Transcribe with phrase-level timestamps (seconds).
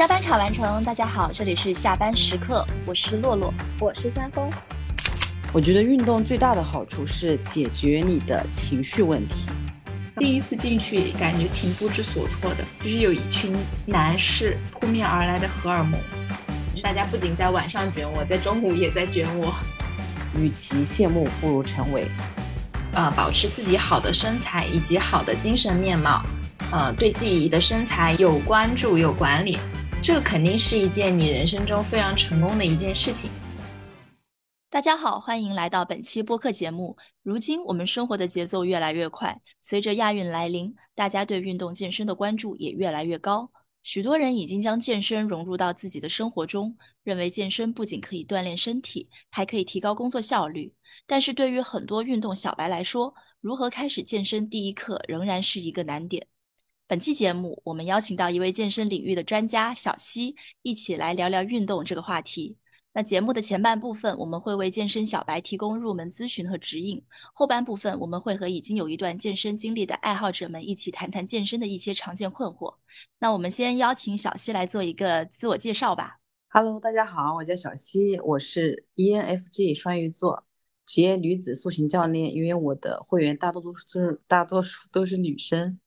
[0.00, 4.50] 加班卡完成，大家好，这里是下班时刻，我是洛洛，我是三丰。
[5.52, 9.50] 我觉得运动最大的好处是解决你的情绪问题。
[10.16, 16.00] 第一次进去感觉挺不知所措的，就是有一群男士扑面而来的荷尔蒙，
[16.82, 19.54] 大家不仅在晚上卷我，在中午也在卷我。
[20.34, 22.06] 与其羡慕，不如成为。
[22.94, 26.24] 呃，保持自己好的身材以及好的精神面貌，
[26.72, 29.58] 呃，对自己的身材有关注有管理，
[30.02, 33.30] 这个肯定是一件你人生中非常成功的一件事情。
[34.70, 36.96] 大家好，欢迎来到本期播客节目。
[37.22, 43.50] 如今我们生活的节奏越来越快，随着亚运来临，大家对运动健身的关注也越来越高。
[43.82, 46.74] 许多人已经将健身融入到自己的生活中，
[47.04, 50.72] 认为健身不仅可以锻炼身体，还可以提高工作效率。
[51.06, 53.12] 但是对于很多运动小白来说，
[53.42, 56.26] 如何开始健身第一课仍然是一个难点。
[56.90, 62.56] 本期节目，我们邀请到一位健身领域的专家小溪，一起来聊聊运动这个话题。
[62.92, 66.98] 那节目的前半部分，我们会为健身小白提供入门咨询和指引；
[67.32, 72.74] 后半部分，我们会和已经有一段健身经历的爱好者们一起谈谈健身的一些常见困惑。
[73.20, 76.18] 那我们先邀请小溪来做一个自我介绍吧。
[76.48, 80.42] Hello，大家好，我叫小溪，我是 ENFJ 双鱼座
[80.86, 82.34] 职业女子塑形教练。
[82.34, 85.78] 因为我的会员大多都是大多数都是女生，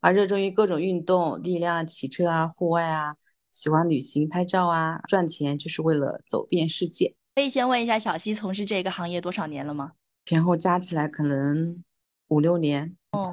[0.00, 3.16] 啊，热衷于各种运动，力量、骑车啊，户外啊。
[3.52, 7.16] 喜欢旅行、拍照啊，赚钱就是为了走遍世界。
[7.34, 9.92] 可以先问一下小溪从事这个行业多少年了吗？
[10.24, 11.82] 前后加起来可能
[12.28, 13.32] 五六年哦。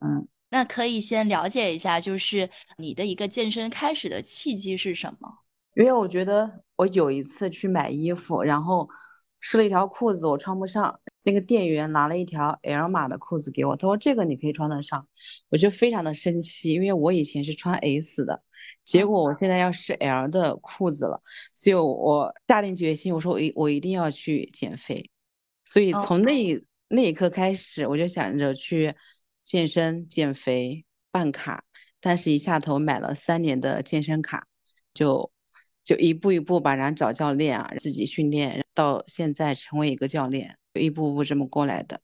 [0.00, 5.28] 嗯，那可以先了解一下，就是你的一个健身开始的契机是什么？
[5.76, 8.88] 因为我觉得我有一次去买衣服，然后
[9.42, 11.00] 试了一条裤子，我穿不上。
[11.24, 15.06] 那个店员拿了一条 L 码的裤子给我，他说这个你可以穿得上，
[15.50, 18.42] 我就非常的生气，因为我以前是穿 S 的，
[18.86, 21.22] 结果我现在要试 L 的裤子了，
[21.54, 25.10] 所以我下定决心，我说我一我一定要去减肥，
[25.66, 26.22] 所以从。
[26.22, 28.94] 那那一刻开始，我就想着去
[29.44, 31.64] 健身减肥办卡，
[32.02, 34.46] 但是一下头买了三年的健身卡，
[34.92, 35.31] 就
[35.84, 40.56] 就一步一步把人找教练啊，自己训练，到现在成为一个教练。
[40.74, 42.00] 一步步这么过来的，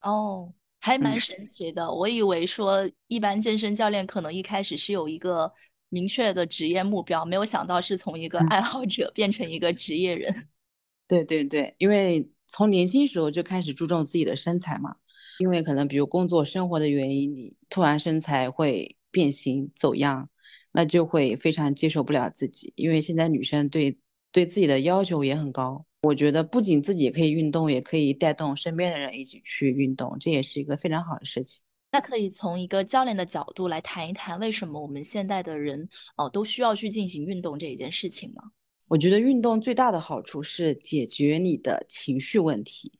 [0.00, 1.94] 哦，还蛮神奇的。
[1.94, 5.52] 我以为说一般健身教练可能一开始是有一个
[5.90, 10.48] 明确的职业目标，没有想到是从一个爱好者变成一个职业人。
[11.06, 14.96] 对对对，因为从年轻时候就开始注重自己的身材嘛，
[15.38, 20.30] 因为可能比如工作生活的原因，你突然身材会变形走样，
[20.72, 22.72] 那就会非常接受不了自己。
[22.76, 23.98] 因为现在女生对
[24.32, 25.86] 对自己的要求也很高。
[26.02, 31.60] 我觉得不仅自己可以运动，也可以带动身边的人一起去运动，这也是一个非常好的事情。
[31.92, 38.44] 那可以从一个教练的角度来谈一谈，为什么我们现代的人哦都需要去进行运动这一件事情吗？
[38.86, 42.92] 我觉得运动最大的好处是解决你的情绪问题，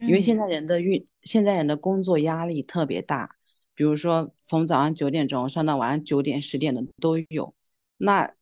[0.00, 3.36] 因为现在人的运，现在人的工作压力特别大，
[3.78, 7.54] 比如说从早上九点钟上到晚上九点十点的都有。
[7.96, 8.34] 那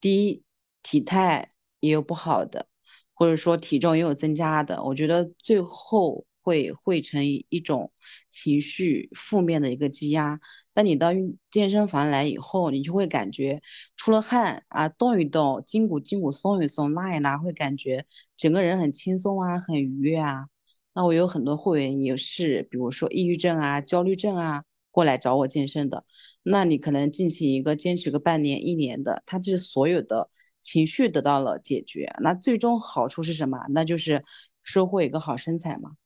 [0.00, 0.44] 第一
[0.84, 1.50] 体态
[1.80, 2.68] 也有不好的。
[3.14, 7.92] 或者说体重也有增加的，我觉得最后会汇成一种
[8.30, 10.40] 情绪负面的一个积压。
[10.72, 11.10] 当你到
[11.50, 13.62] 健身房来以后，你就会感觉
[13.96, 18.06] 出了汗啊，动一动，筋骨筋骨松一松，拉一拉，会感觉
[18.36, 20.46] 整个人很轻松啊，很愉悦啊。
[20.94, 26.04] 那我有很多会员也是，比如说抑郁症啊、焦虑症啊，过来找我健身的。
[26.42, 30.30] 那你可能进行一个坚持个半年、一年的，他这所有的。
[30.64, 33.58] 情绪得到了解决，那最终好处是什么？
[33.70, 34.24] 那就是
[34.62, 35.96] 收获一个好身材嘛。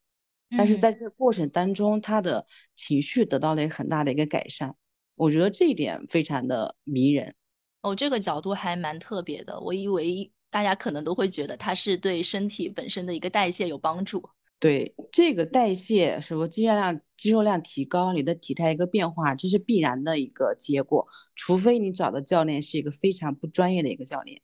[0.56, 4.74] 但是在这个过程当中，他的情绪得到了很大的一个改善，
[5.14, 7.34] 我觉得这一点非常的迷人。
[7.82, 9.60] 哦，这个角度还蛮特别的。
[9.60, 14.26] 我以为大家可能都会觉得它是对身体本身的一个代谢有帮助。
[14.58, 21.06] 对这个代谢，什么肌肉量肌肉量提高，你的体态一个变化，这是必然的一个结果。
[21.34, 24.40] 除非你找的教练是一个非常不专业的一个教练。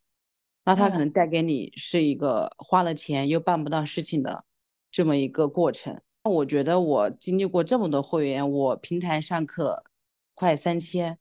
[0.65, 4.45] 那他可能带给你是一个花了钱又办不到事情的
[4.91, 6.01] 这么一个过程。
[6.25, 9.83] 那我觉得我经历过这么多会员，我平台上课
[10.35, 11.19] 快三千，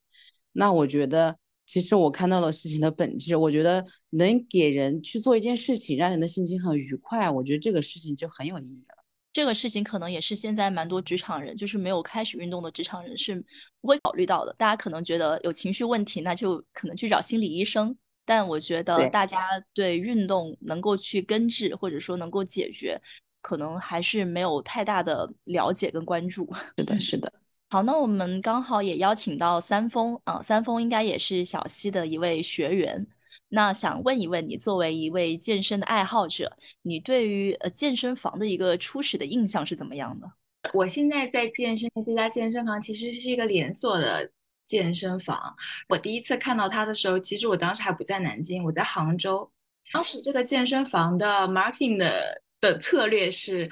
[0.52, 1.38] 那我觉得
[1.72, 3.34] 其实我看到了事情的本质。
[3.38, 8.98] 我觉得能给人去做一件事情，让人的心情很愉快，我觉得这个事情就很有意义了。
[9.32, 13.42] 这个事情可能也是现在蛮多职场人，就是没有开始运动的职场人是
[13.80, 14.54] 不会考虑到的。
[14.58, 17.96] 大家可能觉得有情绪问题，那就可能去找心理医生。
[18.26, 19.40] 但我觉得大家
[19.74, 23.02] 对运动能够去根治，或者说能够解决，
[23.42, 26.52] 可能还是没有太大的了解跟关注。
[26.78, 27.32] 是的，是的。
[27.74, 33.08] 好，那我们刚好也邀请到三丰啊，三丰应该也是小溪的一位学员。
[33.48, 40.30] 那想问一问你，作为一位健身的爱好者，你对于呃健身房的一个初始的印象是怎么样的？
[40.74, 44.30] 我现在在健身的这家健身房其实是一个连锁的
[44.68, 45.56] 健身房。
[45.88, 49.50] 我第一次看到它的时候，其实我当时还不在南京，我在杭州。
[49.94, 53.72] 当时这个健身房的 marketing 的的策略是。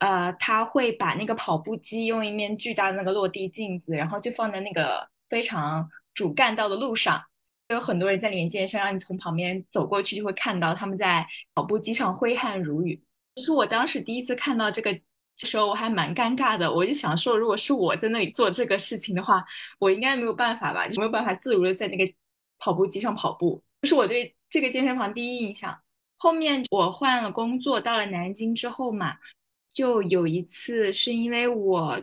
[0.00, 7.22] 呃，他会把那个跑步机用一面巨大的那个落地镜子，然后就放在那个非常主干道的路上，
[7.68, 13.02] 有很多人在里面健身，让你从旁边走过去就会看到他们在跑步机上挥汗如雨。
[13.34, 14.98] 其实我当时第一次看到这个
[15.36, 19.44] 时候，我还蛮尴尬的，我就想说，如果是我在那里做这个事情的话，
[19.78, 22.10] 我应该没有办法吧，就没有办法自如的在那个
[22.58, 23.62] 跑步机上跑步。
[23.82, 25.78] 这是我对这个健身房第一印象。
[26.16, 29.16] 后面我换了工作，到了南京之后嘛。
[29.72, 32.02] 就有一次是因为我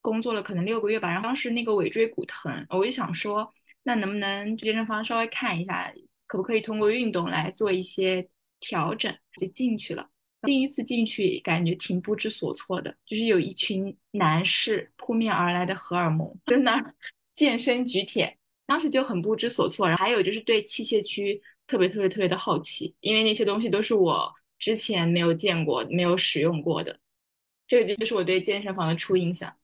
[0.00, 3.52] 工作了可能六个月吧，然后当时那个尾椎骨疼，我就想说，
[3.82, 5.92] 那能不能健身房稍微看一下，
[6.26, 8.28] 可不可以通过运动来做一些
[8.60, 10.08] 调整，就进去了。
[10.42, 16.94] 第一次进去感觉挺不知所措的，就是有一群男士扑面而来的荷尔蒙在那
[17.34, 19.86] 健身举铁，当时就很不知所措。
[19.86, 24.32] 然后还有就是对器械区特别特别特别的好奇，因为那些东西都是我。
[24.60, 27.00] 之前没有见过、没有使用过的，
[27.66, 29.56] 这个就是我对健身房的初印象。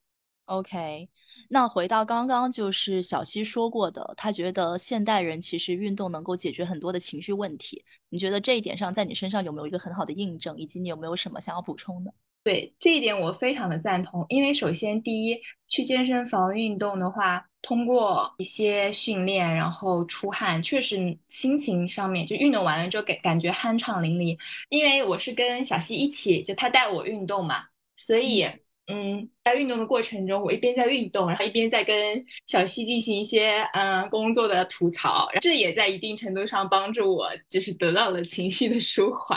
[0.46, 1.08] OK，
[1.48, 7.84] 那回到刚刚就是小溪说过的，他觉得现代人其实运动能够解决很多的情绪问题。
[8.08, 10.56] 你觉得这一点上，在你身上有没有一个很好的印证？
[10.56, 12.14] 以及你有没有什么想要补充的？
[12.46, 17.44] 对这一点我非常的赞同，因为首先第一，去健身房运动的话。
[17.62, 24.38] 通过一些训练，然后出汗，确实心情上面就运动完了之后感感觉酣畅淋漓。
[24.68, 27.64] 因为我是跟小溪一起，就他带我运动嘛，
[27.96, 28.44] 所以
[28.86, 39.36] 嗯，在运动的过程中，我一边在运动，然后一边在跟小溪进行一些嗯工作的吐槽，这也在一定程度上帮助我，就是得到了情绪的舒缓。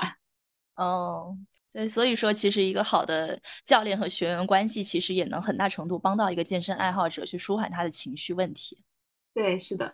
[0.75, 1.35] 哦。
[1.71, 8.83] 对，所以说其实一个好的教练和学员关系，其实也能很大程度帮到一个健身爱好者去舒缓他的情绪问题。
[9.33, 9.92] 对，是的。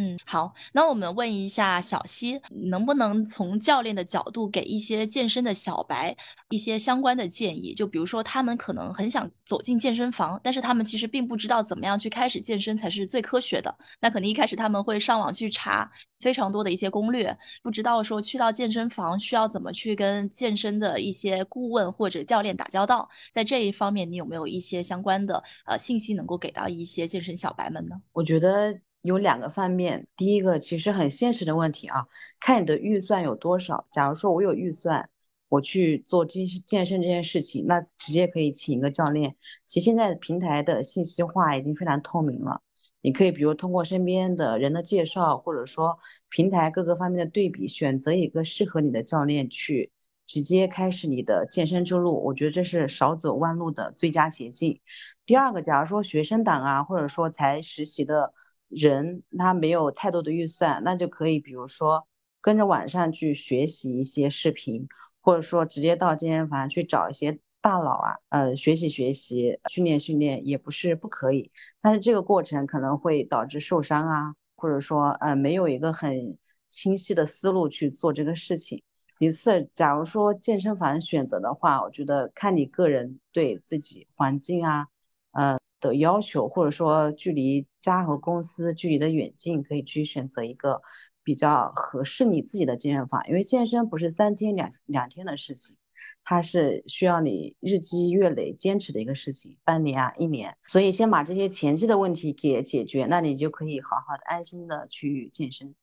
[0.00, 2.40] 嗯，好，那我们问一下小溪，
[2.70, 6.16] 能不能从教练的角度给一些健身的小白
[6.50, 7.74] 一些相关的建议？
[7.74, 13.76] 就比如说，他们可能很想走进健身房，但是他们其实并不知道怎么样去开始健身才是最科学的。
[14.00, 15.90] 那肯定一开始他们会上网去查
[16.20, 23.08] 非常多的一些攻略，不知道说去到健身房需要怎么去跟健身的一些顾问或者教练打交道。
[23.32, 27.96] 在这一方面，你有没有一些相关的呃信息能够给到一些健身小白们呢？
[28.12, 28.78] 我觉得。
[29.00, 32.08] 有两个方面，第一个其实很现实的问题啊，
[32.40, 33.86] 看你的预算有多少。
[33.92, 35.08] 假如说我有预算，
[35.48, 39.36] 我去做健健身这件事情，那直接可以请一个教练。
[39.66, 42.60] 其实现在平台的信息化已经非常透明了，
[43.00, 45.98] 你可以比如通过身边的人的介绍，或者说
[46.28, 49.92] 平台各个方面的对比，选择一个适合你的教练去
[50.26, 52.22] 直接开始你的健身之路。
[52.24, 54.80] 我觉得这是少走弯路的最佳捷径。
[55.24, 58.34] 第二个，假如说学生党啊，或者说才实习的。
[58.68, 62.06] 人他没有太多的预算，那就可以比如说
[62.40, 64.88] 跟着网上去学习一些视频，
[65.20, 71.50] 或者说直接到健身房去找一些大佬啊，呃，学习学习，训练训练也不是不可以，
[71.80, 76.38] 但是这个过程可能会导致受伤啊，或者说呃没有一个很
[76.68, 78.82] 清晰的思路去做这个事情。
[79.18, 84.88] 其次，假如说健身房选择的话，我觉得看你个人对自己环境啊，
[85.32, 85.58] 呃。
[85.80, 90.82] 的要求，或者说距离家和公司距离的远近，可以去选择一个
[91.22, 93.26] 比较合适你自己的健身房。
[93.28, 95.76] 因为健身不是三天两两天的事情，
[96.24, 100.56] 它是需要你日积月累坚持的一个事情，半年啊一年。
[100.66, 105.74] 所以先把这些前期的问题给解决，那你就可以好好的安心的去健身。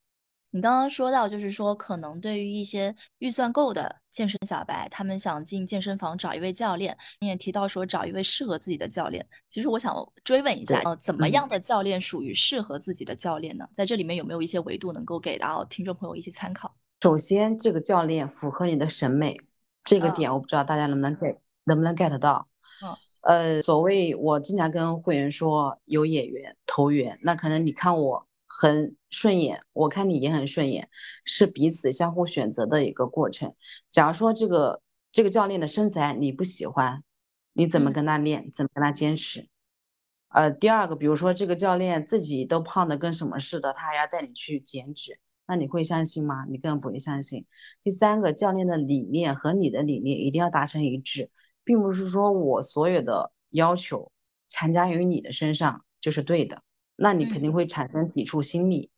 [0.56, 6.98] 你刚刚说到，就是说，可能对于一些预算够的健身小白，他们想进健身房找一位教练。
[7.20, 9.28] 你也提到说，找一位适合自己的教练。
[9.50, 9.94] 其实我想
[10.24, 13.68] 追问一下，呃，怎么样的教练属于适合自己的教练呢？
[13.74, 16.74] 在这里面有没有一些维度能够给到听众朋友一些参考？
[17.02, 19.38] 首先，这个教练符合你的审美，
[19.84, 21.36] 这个点我不知道大家能不能 get，
[21.66, 22.48] 能不能 get 到？
[22.82, 22.96] 嗯，
[23.58, 28.26] 呃，所谓我经常跟会员说，有眼缘投缘，那可能你看我。
[28.58, 30.90] 很顺眼，我看你也很顺眼，
[31.26, 33.54] 是彼此相互选择的一个过程。
[33.92, 34.82] 假如说这个
[35.12, 37.04] 这个教练的身材你不喜欢，
[37.52, 38.52] 你怎么跟他练？
[38.54, 39.50] 怎么跟他坚持？
[40.30, 46.46] 呃，第二个，比如说这个教练自己都胖的跟什么似的，他还要带你去减脂，那你会相信吗？
[46.50, 47.46] 你根本不会相信。
[47.84, 51.30] 第三个，教练的理念和你的理念一定要达成一致，
[51.64, 54.12] 并不是说我所有的要求
[54.48, 56.64] 强加于你的身上就是对的，
[56.96, 58.90] 那你肯定会产生抵触心理，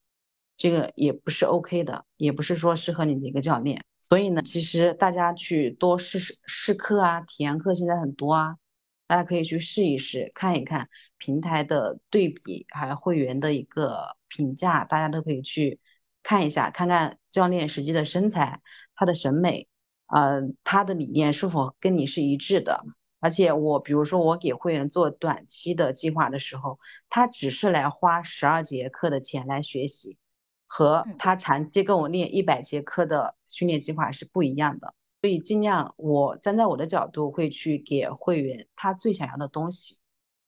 [0.56, 3.84] 这个也不是 OK 的，也不是说适合你的一个教练。
[4.02, 8.58] 所以呢，其实大家去多试试试课啊，体验课现在很多啊，
[9.06, 15.80] 大家可以去试一试，看一看平台的对比，还有会员的一个评价，大家都可以去
[16.24, 18.62] 看一下，看看教练实际的身材，
[18.96, 19.68] 他的审美，
[20.08, 22.86] 呃，他的理念是否跟你是一致的。
[23.20, 26.78] 而且我比如说我给会员做短期的计划的时候，
[27.10, 30.20] 他只是来花十二节课的钱来学习，
[30.68, 34.94] 和他长期跟我练一百节课的训练计划是不一样的。
[35.20, 39.98] 所以尽量我站在我的角度会去给会员他最想要的东西，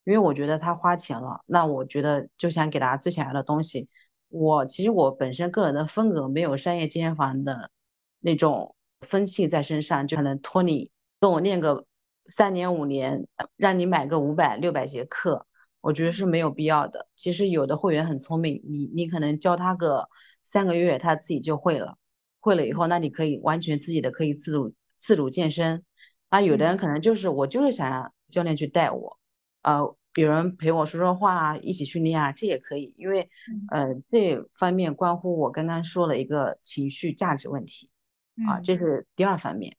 [0.05, 3.89] 因为我觉得他花钱了，那我觉得就想给他最想要的东西。
[4.27, 7.71] 我其实我本身个人的风格没有商业健身房的
[8.19, 11.87] 那种风气在身上，就可能托你跟我练个。
[12.29, 15.45] 三年五年，让你买个五百六百节课，
[15.81, 17.07] 我觉得是没有必要的。
[17.15, 20.07] 其实有的会员很聪明，你你可能教他个
[20.43, 21.97] 三个月，他自己就会了。
[22.39, 25.83] 会了以后，那你可以完全自己的可以自主自主健身。
[26.29, 29.19] 啊，有的人可能就是我就是想让教练去带我，
[29.63, 32.93] 呃，有人陪我说说话啊，一起训练啊，这也可以。
[32.97, 33.29] 因为
[33.71, 37.89] 呃这方面关乎我刚刚说了一个情绪价值问题，
[38.47, 39.75] 啊，这是第二方面。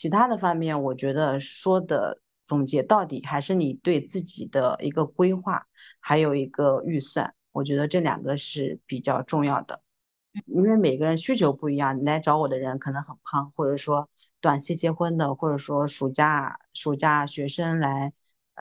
[0.00, 5.66] 其他的方面，我觉得说的总结到底还是你对自己的一个规划，
[6.00, 9.82] 还有一个预算，我觉得这两个是比较重要的。
[10.46, 14.08] 因为每个人需求不一样，你来找我的人可能很胖，或者说
[14.40, 18.14] 短期结婚的，或者说暑假暑假学生来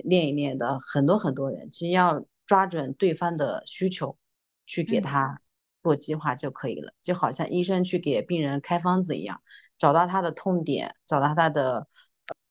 [0.04, 4.18] 练一练的，很多很多人，其实要抓准对方的需求
[4.66, 5.40] 去给他
[5.84, 9.42] 做计划就可以了，就好像医生去给病人开方子一样。
[9.80, 11.88] 找到他的痛点，找到他的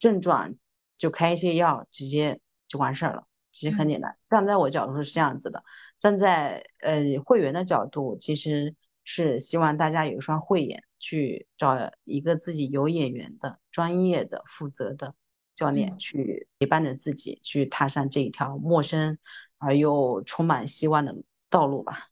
[0.00, 0.54] 症状，
[0.96, 3.28] 就开一些药，直接就完事儿了。
[3.52, 4.16] 其实很简单。
[4.28, 5.62] 站在我角度是这样子的，
[5.98, 15.14] 站在呃会员的角度，其实是希望大家有一双慧眼，去找一个自己有眼缘的、专业的、负责的
[15.54, 19.18] 教练，去陪伴着自己，去踏上这一条陌生
[19.56, 21.16] 而又充满希望的
[21.50, 22.07] 道路吧。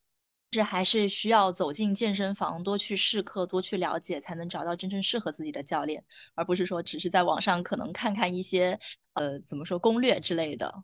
[0.56, 6.02] 是还是需要走进健身房，多去试课，多去了解，才能找到真正适合自己的教练，
[6.34, 8.78] 而不是说只是在网上可能看看一些
[9.12, 10.82] 呃怎么说攻略之类的。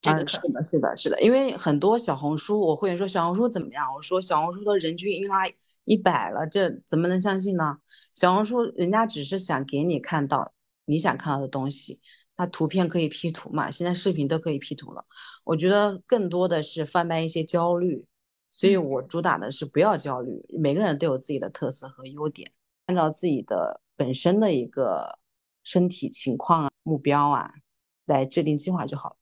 [0.00, 3.94] 这个是的，是的，是的，因为很多小红书，我会员说小红书怎么样？
[3.94, 5.48] 我说小红书的人均一拉
[5.84, 7.78] 一百了，这怎么能相信呢？
[8.16, 10.52] 小红书人家只是想给你看到
[10.84, 12.00] 你想看到的东西，
[12.36, 13.70] 那图片可以 P 图嘛？
[13.70, 15.04] 现在视频都可以 P 图了。
[15.44, 18.04] 我觉得更多的是贩卖一些焦虑。
[18.62, 22.52] 所以我主打的是不要焦虑，每个人都有自己的特色和优点，
[22.86, 25.18] 按照自己的本身的一个
[25.64, 27.54] 身体情况啊、目标啊
[28.04, 29.16] 来制定计划就好了。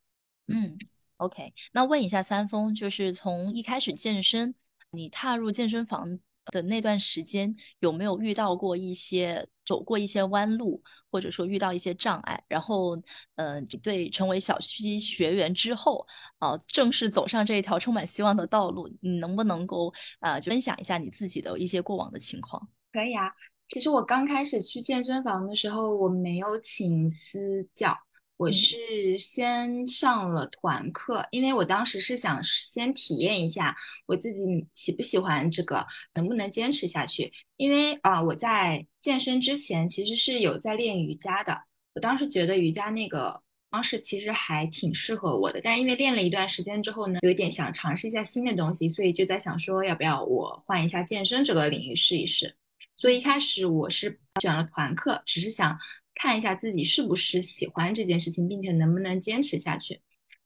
[0.48, 0.76] 嗯
[1.16, 4.54] ，OK，那问一下三丰，就是从一开始健身，
[4.90, 6.18] 你踏入健身房。
[6.46, 12.42] 的那段时间有没有遇到过一些走过一些弯路，或者说遇到一些障碍？
[12.48, 13.00] 然后，
[13.36, 16.06] 呃，对，成为小区学员之后，
[16.38, 22.68] 啊，正式走上这一条充满希望的道路，你能不能够啊，分享一下你自己的一些过往的情况？
[22.92, 23.30] 可以啊，
[23.68, 27.96] 其实我刚开始去健身房的时候，我没有请私教。
[28.40, 37.30] 我是先上了团课，因为我当时是想先体验一下我自己喜不喜欢这个，能不能坚持下去。
[37.58, 45.60] 因为啊，我在健身之前其实是有在练瑜伽的，我当时觉得瑜伽那个方式其实还挺适合我的。
[45.62, 52.56] 但是因为练了一段时间之后呢，有一点想尝试一下新的东西，所以就在想说要不要我换一下健身这个领域试一试。
[52.96, 55.78] 所以一开始我是选了团课，只是想。
[56.14, 60.00] 看一下自己是不是喜欢这件事情，并且能不能坚持下去。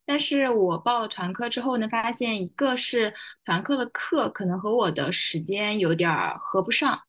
[0.06, 3.12] 但是我报了团课之后呢，发现一个是
[3.44, 7.00] 团课的课可能和我的时间有点合不上，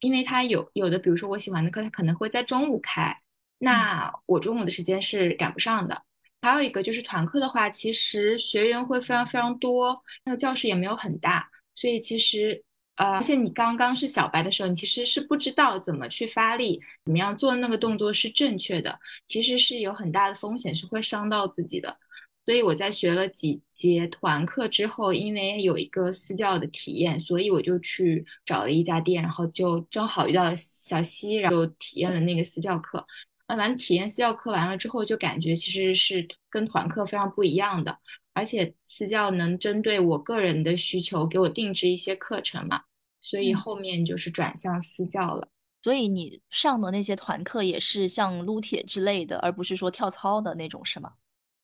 [0.00, 3.16] 因为他有有的，比如说我喜欢的课，他可能会在中午开，
[3.58, 6.02] 那我中午的时间是赶不上的。
[6.42, 12.64] 还有一个就是团课的话，其实学员会非常非常多，那个教室也没有很大，所以其实。
[12.96, 21.96] 呃，而且你刚刚是小白的时候，你其实是不知道怎么去发力，怎么样做那个动作是正确的，其实是有很大的风险，是会伤到自己的。
[22.44, 33.06] 所以我在学了几节团课之后，因为有一个私教的体验，所以我就去找了一家店，然后就正好遇到了小西，然后体验了那个私教课。
[33.46, 37.98] 那完体验私教课完了之后，就感觉其实是跟团课非常不一样的，
[38.40, 42.80] 而且私教能针对我个人的需求给我定制一些课程嘛。
[43.20, 45.46] 所以后面就是转向私教了。
[45.82, 51.12] 所以你上的那些团课也是像撸铁之类的，而不是说跳操的那种，是吗？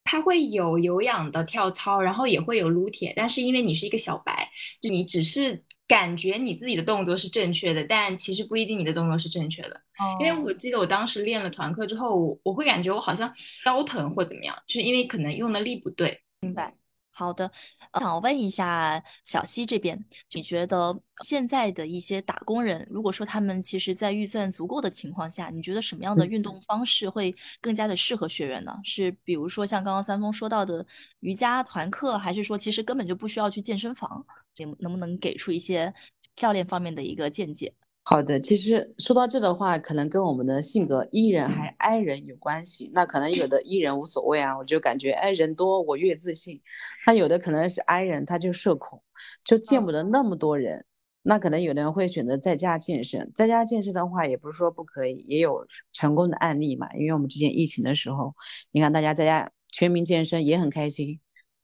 [0.04, 4.48] 它会有有氧的跳操，然后也会有撸铁，但是因为你是一个小白，
[4.82, 9.70] 你只是感觉你自己的动作是正确的，但其实不一定你的动作是正确的。
[9.98, 13.32] 哦，因为我记得我当时练了团课之后，我我会感觉我好像
[13.64, 16.20] 腰疼或怎么样，就是因为可能用的力不对。
[16.46, 16.76] 明白。
[17.10, 17.50] 好的，
[17.94, 28.78] 想问一下小西这边，你觉得现在的一些打工人，如果说他们其实在预算足够的情况下，你觉得什么样的运动方式会更加的适合学员呢？
[28.84, 30.86] 是比如说像刚刚三丰说到的
[31.20, 34.26] 瑜伽团课，还是说其实根本就不需要去健身房？
[34.52, 35.94] 这能不能给出一些
[36.34, 37.72] 教练方面的一个见解？
[38.08, 42.88] 好的，其实说到这的话，可能跟我们的性格 E 人还是 I 人有关系。
[42.94, 46.62] 那可能有的 E 人无所谓啊，我就感觉哎人多我越自信。
[47.04, 49.02] 他有的可能是 I 人，他就社恐，
[49.42, 50.86] 就见不得那么多人。
[51.22, 56.94] 那可能有的人会选择在家健身，在家健身的话也不是说不可以，也有成功的案例嘛。
[56.94, 58.36] 因为我们之前疫情的时候，
[58.70, 61.18] 你看大家在家全民健身也很开心，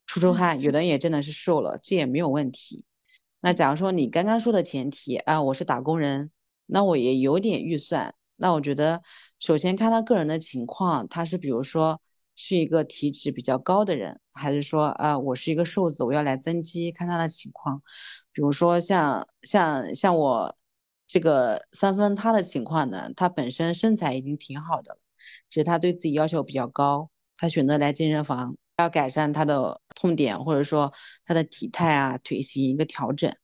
[0.09, 2.85] 出出汗，有的人也真的是瘦了，这也没有问题。
[3.45, 6.31] 那假如说你刚刚说的前提啊，我是打工人，
[6.65, 8.15] 那我也有点预算。
[8.37, 9.03] 那我觉得，
[9.41, 12.01] 首先看他个人的情况，他是比如说
[12.37, 17.83] 是一个体脂比较高的人，还是说啊我是一个瘦子，我要来增肌，看他的情况。
[18.33, 20.57] 比如说像像像我
[21.09, 25.01] 这个三分，他的情况呢，他本身身材已经挺好的了，
[25.49, 28.57] 只是他对自己要求比较高，他选择来健身房。
[28.83, 30.93] 要改善他的痛点，或者说
[31.25, 33.35] 他的体态啊、腿型一个调整，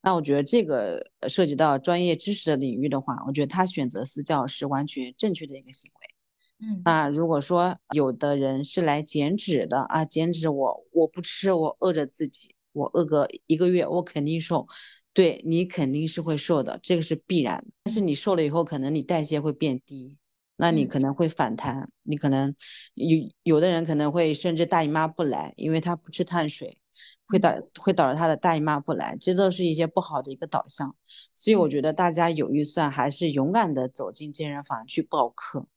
[0.00, 6.66] 那我觉得这个涉及到专业知识的领域的话，我觉得他选择私教是完全正确的一个行为。
[6.66, 14.66] 嗯，那如果说有的人是来减脂的啊，减脂我我不吃，我饿着自己，我饿个一个月，我肯定瘦，
[15.12, 17.66] 对你肯定是会瘦的，这个是必然。
[17.82, 20.16] 但是你瘦了以后，可能你代谢会变低。
[20.56, 22.54] 那你可能会反弹，你可能
[22.94, 26.78] 有有的人可能会甚至大姨妈不来，因为他不吃碳水，
[27.26, 30.96] 会导会导致他的大姨妈不来，这都是一些不好的一个导向。
[31.34, 35.68] 所以我觉得大家有预算还是勇敢的走进健身房去报课，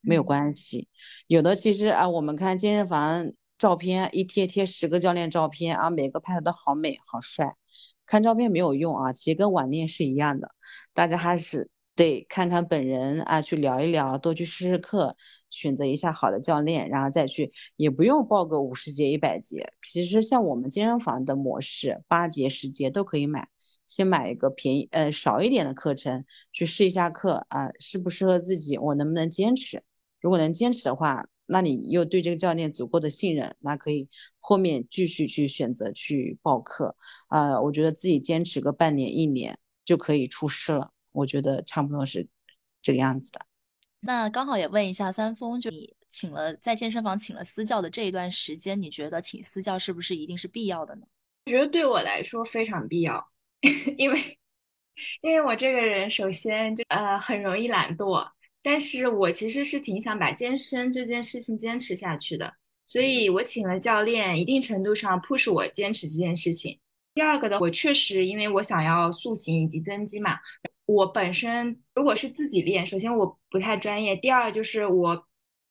[0.00, 0.88] 没有关系。
[1.26, 7.56] 有的其实啊，我们看健身房照片一贴贴十个教练照片啊，每个拍的都好美好帅，
[8.06, 10.52] 看照片没有用啊，其实跟网恋是一样的，
[10.94, 11.68] 大家还是。
[11.96, 15.16] 得看看本人啊，去聊一聊，多去试试课，
[15.50, 19.72] 选择一下好的教练，然后再去，也不用报个五十节、一百节。
[19.82, 23.48] 其实像我们健身房的模式，八节、十节都可以买。
[23.86, 29.82] 先买一个便宜呃少一点的课程，去试一下课啊，适不适合自己，我能不能坚持？
[30.20, 36.94] 如果能坚持的话，那你又对这个教练足够的信任，那可以后面继续去选择去报课
[37.26, 37.60] 啊。
[37.60, 40.92] 我觉得自己坚持个半年、一年就可以出师了。
[41.12, 42.26] 我觉得差不多是
[42.82, 43.40] 这个样子的。
[44.00, 51.02] 那刚好也问一下三丰，就你请了在健身房请了私教的这一段时间，你觉得请私教是不是一定是必要的呢？
[51.46, 53.28] 我觉得对我来说非常必要，
[53.98, 54.38] 因为
[55.20, 58.26] 因为我这个人首先就呃很容易懒惰，
[58.62, 62.54] 但是我其实是挺想把健身这件事情坚持下去的，
[62.86, 66.78] 所以我请了教练，一定程度上 push 我坚持这件事情。
[67.12, 70.38] 第二个的，我确实因为我想要塑形以及增肌嘛。
[70.92, 75.26] 我本身如果是自己练，首先我不太专业，第二就是我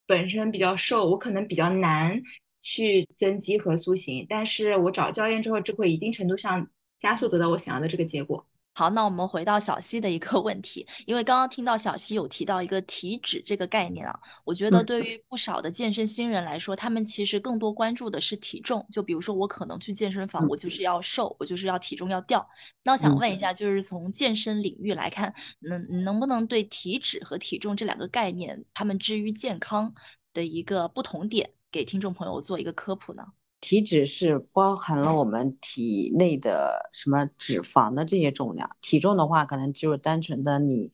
[0.07, 2.21] 本身比较瘦，我可能比较难
[2.61, 6.69] 去增肌和塑形，但是我找教练之后，这会一定程度上
[7.01, 8.45] 加速得到我想要的这个结果。
[8.79, 18.87] 好，那我们回到小溪的一个 问题，因为刚刚听到小溪有提到一个体脂这个概念啊，我觉得对于不少的健身新人来说，他们其实更多关注的是体重。
[18.89, 22.49] 就比如说我可能去健身房，我就是要瘦，我就是要体重要掉。
[22.81, 29.93] 那我想问一下，就是从健身领域来看，能能不能对体脂和体重这两个概念，他们之于健康
[30.33, 33.25] 的一个不同点，给听众朋友做一个科普呢？
[33.61, 40.93] 体脂是包含了我们体内的什么脂肪的这些重量，体重的话可能就是单纯的你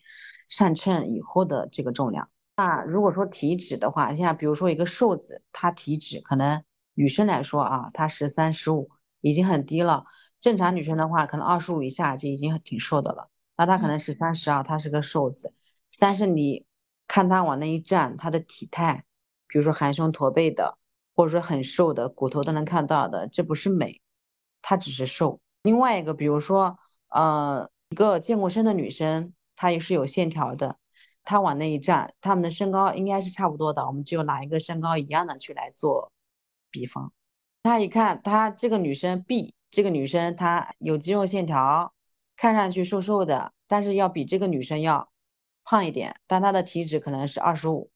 [0.49, 2.29] 上称以后的这个重量。
[2.57, 6.63] 那如果说体脂的话，像比如说一个瘦子，他体脂可能
[6.95, 8.89] 女生来说啊，她十三十五
[9.21, 10.05] 已经很低了，
[10.41, 13.29] 正常女生的话可能二十五以下就已经挺瘦的了。
[13.55, 15.53] 那她可能十三十二，她是个瘦子，
[15.99, 16.65] 但是你
[17.07, 19.05] 看她往那一站，她的体态，
[19.47, 20.77] 比如说含胸驼背的。
[21.15, 24.01] 或者说很瘦的骨头都能看到的，这不是美，
[24.61, 25.39] 她只是瘦。
[25.63, 30.77] 另外一个，比如说，呃，一个健过身的女生，她也是有线条的，
[31.23, 33.87] 她往那一站，她们的身高应该是差不多的。
[33.87, 36.11] 我们就拿一个身高一样的去来做
[36.69, 37.13] 比方。
[37.63, 41.93] 她一看，她这个女生 B，这个女生她有肌肉线条，
[42.35, 45.09] 看上去瘦瘦的，但是要比这个女生要
[45.63, 47.89] 胖一点，但她的体脂可能是二十五，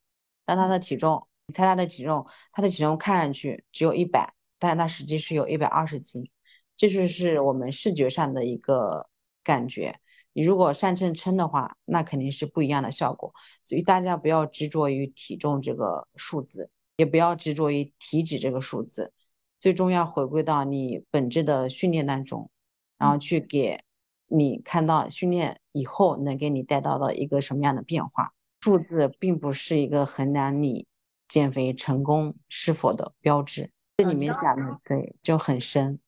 [0.45, 6.29] 但她的体重你猜他的体重，他的体重看上去只有一百，但是他实际是有一百二十斤，
[6.77, 9.09] 这就是我们视觉上的一个
[9.43, 9.99] 感觉。
[10.31, 13.33] 你如果上秤称的话，那肯定是不一样的效果。
[13.65, 19.11] 所以大家不要执着于体重这个数字，也不要执着于体脂这个数字，
[19.57, 22.51] 最终要回归到你本质的训练当中，
[22.99, 23.83] 然后去给
[24.27, 28.33] 你看到训练以后能给你带到的一个什么样的变化。
[28.61, 30.85] 数字并不是一个衡量你
[31.29, 33.71] 减肥成功是否的标志。
[33.95, 35.99] 这里面讲的对就很深，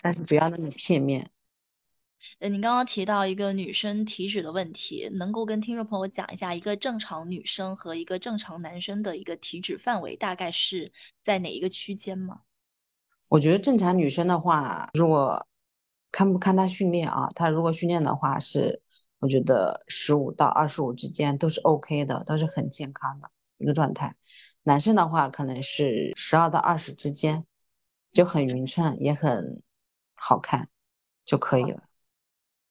[0.00, 1.30] 但是不要那么片面。
[2.40, 12.40] 呃，您刚刚提到一个女生体脂的问题，能够跟听众朋友讲一下一个正常女生和一个正常男生的一个体脂范围大概是在哪一个区间吗？
[13.28, 15.46] 我觉得正常女生的话，如果
[16.10, 18.82] 看不看她训练啊，她如果训练的话是，
[19.20, 24.16] 我觉得十五到二十五之间都是 OK 的，都是很健康的一个状态。
[24.68, 27.46] 男生的话可能是十二到二十之间，
[28.12, 29.62] 就很匀称，也很
[30.14, 30.68] 好看
[31.24, 31.84] 就可以了。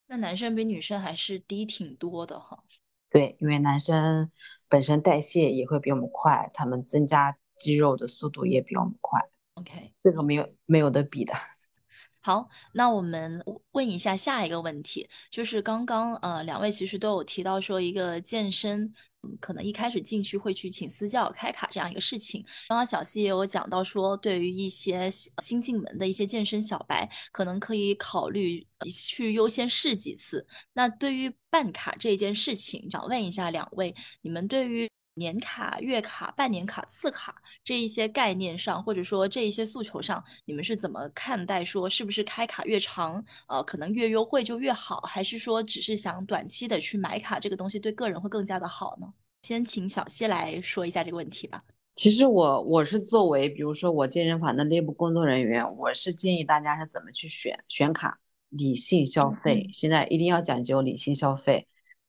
[0.05, 2.63] 那男生比女生还是低挺多的哈。
[3.09, 4.29] 对，因为男生
[4.69, 9.19] 本身代谢也会比我们快，他们增加肌肉的速度也比我们快。
[9.55, 11.33] OK，这个没有没有的比的。
[12.21, 18.93] 好，那我们问一下下一个问题，就是刚刚呃两位其实都有提到说一个健身，
[19.39, 22.45] 可能一开始进去会去请私教开卡这样一个事情。
[22.69, 25.09] 刚刚小溪也有讲到说，对于一些
[25.41, 30.45] 新进门的一些健身小白，可能可以考虑去优先试几次。
[30.73, 34.89] 那对于办卡这件事情，想问一下两位，你们对于？
[35.17, 41.63] 年卡、月卡、半年卡、次卡这一些概念上，或者说这一些诉求上，你们是怎么看待？
[41.65, 49.11] 说是不是开卡越长，呃，可能越优惠就越好，还是说只是想短期的去买卡，这个东西对个人会更加的好呢？
[49.41, 51.63] 先请小西来说一下这个问题吧。
[51.95, 61.67] 其实我我是作为，比如说我健身房的内部工作人员，我是建议大家是怎么去选选卡，理性消费，现在一定要讲究理性消费。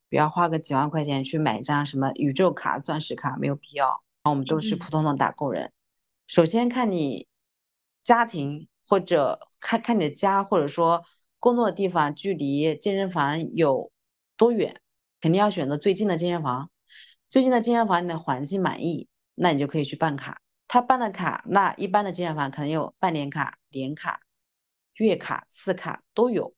[0.09, 4.03] 不要花个几万块钱去买一张什么宇宙卡、钻石卡，没有必要。
[4.23, 5.71] 我们都是普通的打工人。
[6.27, 7.27] 首先看你
[8.03, 11.05] 家庭或者看看你的家，或者说
[11.39, 13.91] 工作的地方距离健身房有
[14.35, 14.81] 多远，
[15.21, 16.69] 肯定要选择最近的健身房。
[17.29, 20.41] 最近的健身房你的环境满意，那你就可以去办卡。
[20.67, 24.19] 他办的卡，那一般的健身房可能有半年卡、年卡、
[24.95, 26.53] 月卡、次卡都有。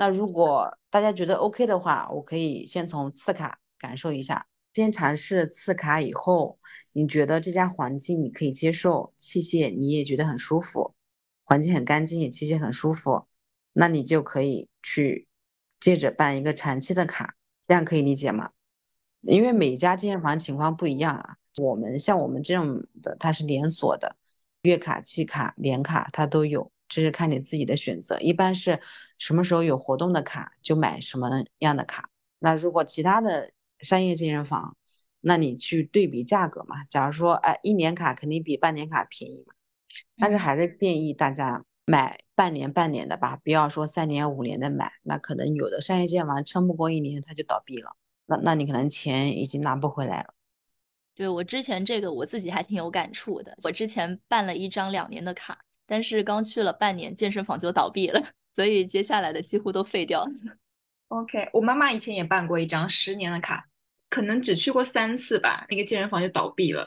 [0.00, 6.60] 那如果大家觉得 OK 的话，我可以先从次卡感受一下，先尝试次卡以后，
[6.92, 10.94] 你觉得这家环境你可以接受，器械你也觉得很舒服，
[11.42, 13.26] 环境很干净，器械很舒服，
[13.72, 15.26] 那你就可以去
[15.80, 17.34] 接着办一个长期的卡，
[17.66, 18.52] 这样可以理解吗？
[19.22, 24.14] 因为每家健身房情况不一样啊，我们像我们这种的，它是连锁的，
[24.62, 26.70] 月卡、季卡、年卡它都有。
[26.88, 28.80] 这是看你自己的选择，一般是
[29.18, 32.10] 什么时候有活动的卡就买什么样的卡。
[32.38, 34.76] 那如果其他的商业健身房，
[35.20, 36.84] 那你去对比价格嘛。
[36.84, 39.54] 假如说，哎，一年卡肯定比半年卡便宜嘛，
[40.16, 47.96] 但是还是建议大家买半年半年的吧，不要说三年五年的买，那可能有的商业健身房撑不过一年它就倒闭了，
[48.26, 50.34] 那那你可能钱已经拿不回来了。
[51.14, 55.64] 对我之前这个我自己还挺有感触的，我之前办了一张两年的卡。
[55.88, 58.22] 但是刚去了半年，健身房就倒闭了，
[58.54, 60.30] 所以接下来的几乎都废掉了。
[61.08, 63.66] OK，我妈妈以前也办过一张十年的卡，
[64.10, 66.86] 可能只去过三次吧，那个健身房就倒闭了。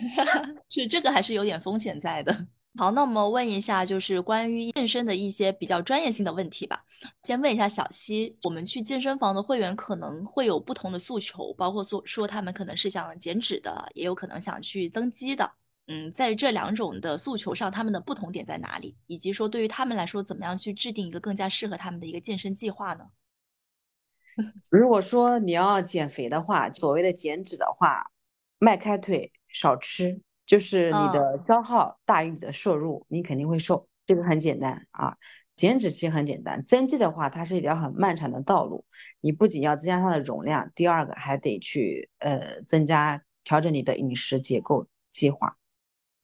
[0.68, 2.46] 是这个还是有点风险在的。
[2.76, 6.84] 好，那我们问一下，就是关于健身的一些比较专业性的问题吧。
[7.24, 15.50] 先问一下小西，我们去健身房的会员可能会有不同的诉求，包括说说他们可能是想减脂的，也有可能想去增肌的。
[15.88, 18.94] 嗯，在这两种的诉求上，他们的不同点在哪里？
[19.06, 23.06] 以及说对于他们来说，怎么样去制定一个更加适合他们的一个健身计划呢？
[24.68, 28.10] 如果说你要减肥的话，所谓的减脂的话，
[28.58, 33.88] 迈开腿少吃，就是你的消耗大于你的摄入，你肯定会瘦。
[34.04, 35.16] 这个很简单啊，
[35.56, 38.84] 减脂其实很简单，增肌的话，它是一条很漫长的道路。
[39.20, 45.56] 你不仅要增加它的容量，第二个还得去呃增加调整你的饮食结构计划。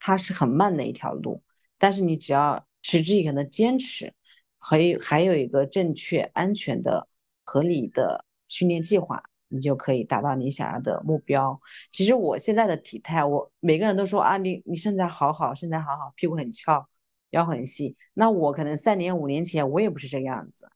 [0.07, 1.43] 它是很慢的一条路，
[1.79, 4.13] 但是你只要持之以恒的坚持，
[4.59, 7.09] 还有还有一个正确、安全的、
[7.43, 11.59] 合理的训练计划，你就可以达到你想要的目标。
[11.91, 16.87] 其实我现在的体态，我每个人都说啊，你你身材好好，身材好好，屁股很翘，
[17.31, 17.97] 腰很细。
[18.13, 20.69] 那我可能三年五年前我也不是这个样子，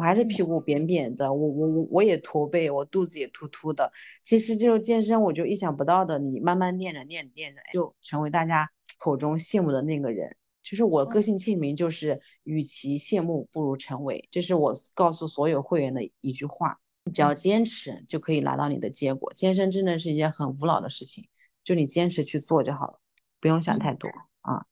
[0.00, 3.92] 我我还是屁股扁扁的，我我我我也驼背，我肚子也突突的。
[4.24, 10.36] 其实就是健身，我就意想不到的，你慢慢练着练着练着，就成为大家口中羡慕的那个人。
[10.62, 14.26] 其实我个性签名就是，与其羡慕，不如成为。
[14.30, 16.80] 这是我告诉所有会员的一句话。
[17.12, 19.34] 只要坚持，就可以拿到你的结果。
[19.34, 21.28] 健身真的是一件很无脑的事情，
[21.62, 23.00] 就你坚持去做就好了，
[23.38, 24.08] 不用想太多
[24.40, 24.64] 啊。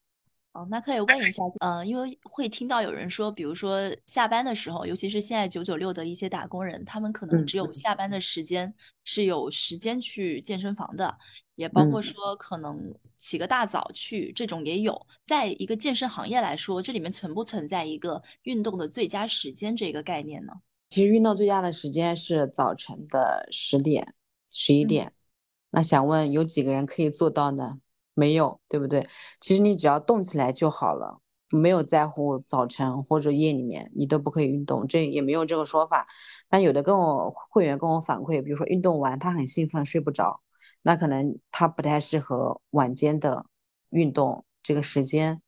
[0.58, 11.16] 哦，那可以问一下，呃，因为会听到有人说，比如说下班的时候，尤其是现在九九六的一些打工人，他们可能只有下班的时间是有时间去健身房的，
[11.54, 15.06] 也包括说可能起个大早去，这种也有。
[15.24, 20.54] 在一个健身行业来说，这里面存不存在一个运动的最佳时间这个概念呢？
[20.90, 24.12] 其实运动最佳的时间是早晨的十点、
[24.50, 25.12] 十一点。
[25.70, 27.78] 那想问，有几个人可以做到呢？
[28.18, 29.06] 没有，对不对？
[29.40, 36.08] 其实你只要动起来就好了，没有在乎早晨或者夜里面你都不可以运动，这也没有这个说法。
[36.48, 40.40] 但有的跟我会员跟我反馈，比如说运动完他很兴奋睡不着，
[40.82, 43.46] 那可能他不太适合晚间的
[43.90, 45.40] 运动这个时间。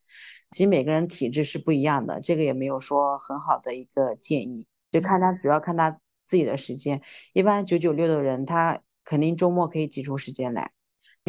[0.53, 7.03] 其实每个人体质是不一样的，这个也没有说很好的一个建议，就看他主要看他自己的时间。
[7.33, 10.71] 一般九九六的人，他肯定周末可以挤出时间来。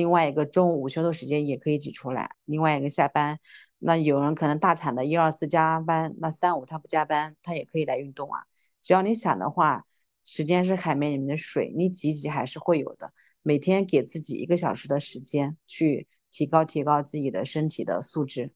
[0.02, 3.38] 另外一个中午午休的时间也可以挤出来，另外一个下班，
[3.78, 8.46] 那有人可能大产的一二四加班，那三五他不加班，他也可以来运动啊。
[8.82, 9.86] 只要你想的话，
[10.24, 13.14] 时间是海绵里面的水，你挤挤还是会有的。
[13.44, 18.52] 每天给自己一个小时的时间，去提高提高自己的身体的素质。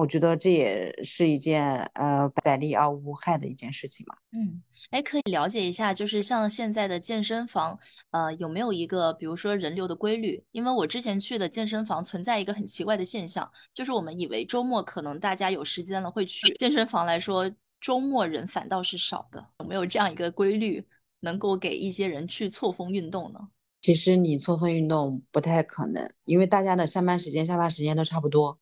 [0.00, 4.16] 我觉得这也是一件呃百利而无害的一件事情嘛。
[4.32, 7.78] 嗯，哎，可以了解一下，就是像现在的健身房，
[8.10, 10.42] 呃，有没有一个比如说人流的规律？
[10.52, 19.46] 因为我之前去的健身房存在一个很奇怪的现象，就是我们以为周末可能大家有时间了会去健身房来说，周末人反倒是少的。
[19.58, 20.82] 有没有这样一个规律，
[21.20, 23.40] 能够给一些人去错峰运动呢？
[23.82, 28.58] 其实你错峰运动不太可能，因为大家的上班时间、下班时间都差不多。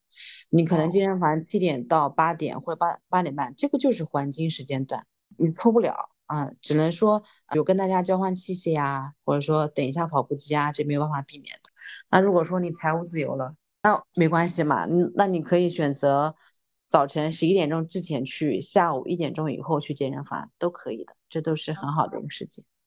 [0.51, 7.23] 你可能健身房七点到八点或者八八点半，这个就是黄金时间段，你错不了啊，只能说
[7.55, 11.71] 有跟大家交换器械呀，或者说等一下跑步机啊，这没有办法避免的。
[12.11, 16.35] 那如果说你财务自由了，那没关系嘛，那你可以选择
[16.89, 22.65] 早晨十一点钟之前去，下午一点钟以后去健身房都可以的，这都是很好的一个时间。
[22.65, 22.78] 嗯，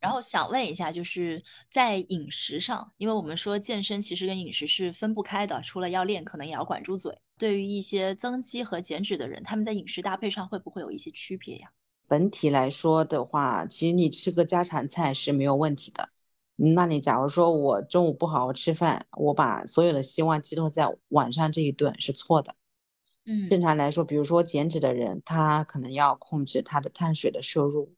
[0.00, 7.18] 然后想问一下，就是在饮食上，因为我们说健身其实跟饮食是分不开的，除了要练，可能也要管住嘴。
[7.36, 11.72] 对于一些增肌和减脂的人，他们在饮食搭配上会不会有一些区别呀？
[12.06, 16.10] 本体来说的话，其实你吃个家常菜是没有问题的。
[16.56, 22.54] 那你假如说我中午不好好吃饭，我把所有的希望寄托在晚上这一顿是错的。
[23.24, 27.92] 嗯，正常来说，比如说减脂的人，他可能要控制他的碳水的摄入。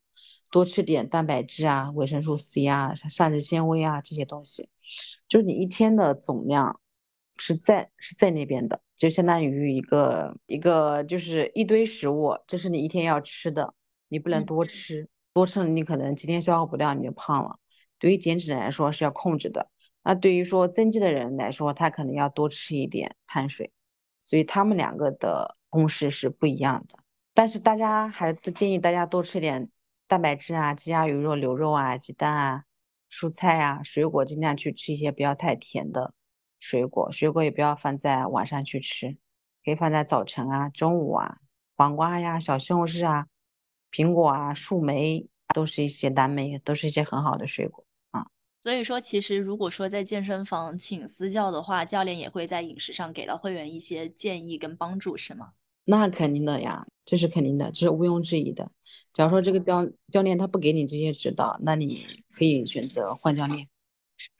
[0.51, 4.69] 多吃点蛋白质啊，维生素 C 啊，膳食纤维啊这些东西，
[5.29, 6.81] 就是你一天的总量
[7.37, 13.75] 是在是在那边的，就相当于一个一个就是一堆食物，这是你一天要吃的，
[14.09, 17.59] 你不能多吃，多吃了你可能今天消耗不掉你就胖了。
[17.99, 19.69] 对于减脂人来说是要控制的，
[20.05, 23.73] 那对于说增肌的人来说，他可能要多吃一点碳水，
[24.21, 26.99] 所以他们两个的公式是不一样的。
[27.35, 29.71] 但是大家还是建议大家多吃点。
[30.09, 32.65] 蛋白质啊，鸡鸭鱼肉、牛肉啊，鸡蛋啊，
[33.11, 36.15] 蔬菜啊，水果尽量去吃一些不要太甜的
[36.61, 39.17] 水果，水果也不要放在晚上去吃，
[39.65, 41.39] 可以放在早晨啊、中午啊。
[41.77, 43.27] 黄瓜呀、小西红柿啊、
[43.91, 48.29] 苹果啊、树莓都是一些蓝莓，都是一些很好的水果啊。
[48.63, 55.53] 所以说，其实如果说在健身房请私教的话，教练也会在饮食上给到会员一些建议跟帮助，是吗？
[55.89, 58.71] 那肯定的呀，这是肯定的，这是毋庸置疑的。
[59.13, 63.69] 假如说这个教教练他不给你这些指导，那你可以选择换教练。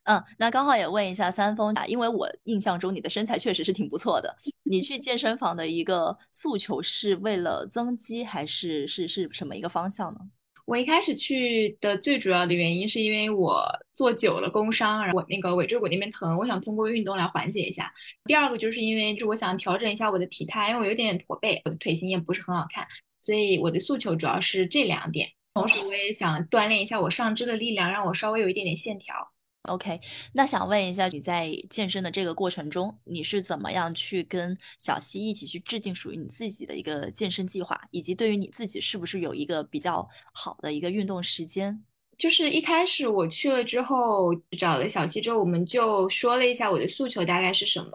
[0.05, 4.37] 嗯，那刚好也问一下三丰啊，因为我印象中你的身材确实是挺不错的。
[4.65, 10.21] 你去健身房的一个诉求是为了增肌，还是是是什么一个方向呢？
[10.67, 17.93] 我一开始去的最主要的原因是因为我做久了工伤，然后我那个尾椎骨那边疼，我想通过运动来缓解一下。
[18.25, 22.85] 第二个就是因为就我想调整一下我的体态，因为我有点驼背，我的腿型也不是很好看，
[23.21, 25.31] 所以我的诉求主要是这两点。
[25.55, 29.33] 同时我也想锻炼一下我上肢的力量，让我稍微有一点点线条。
[29.67, 30.01] OK，
[30.33, 41.85] 那想问一下，你在健身的这个过程中，你是怎么样去跟小溪一起去制定属于你自己的一个健身计划，以及对于你自己是不是有一个比较好的一个运动时间？
[42.19, 47.91] 就是一开始我去了之后，找了小溪之后，我们就说了一下我的诉求大概是什么。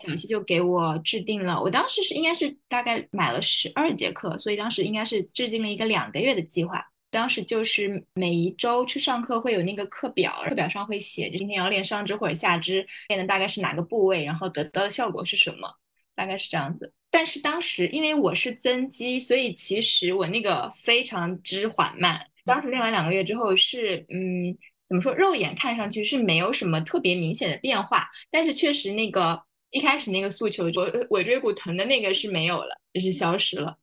[0.00, 6.82] 小西就给我制定了，我当时是应该是大概买了十二节课，所以当时应该是制定了一个两个月的计划。
[7.10, 15.74] 当时就是每一周去上课会有那个课表，课表上会写就今天要练上肢或者下肢，练的大概是哪个部位，然后得到的效果是什么，
[16.14, 16.92] 大概是这样子。
[17.10, 22.24] 但是当时因为我是增肌，所以其实我那个非常之缓慢。
[22.44, 24.56] 当时练完两个月之后是，嗯，
[24.88, 33.76] 怎么说，肉眼看上去是没有什么特别明显的变化，但是确实那个一开始那个诉求，我尾椎骨疼的那个是没有了，就是消失了。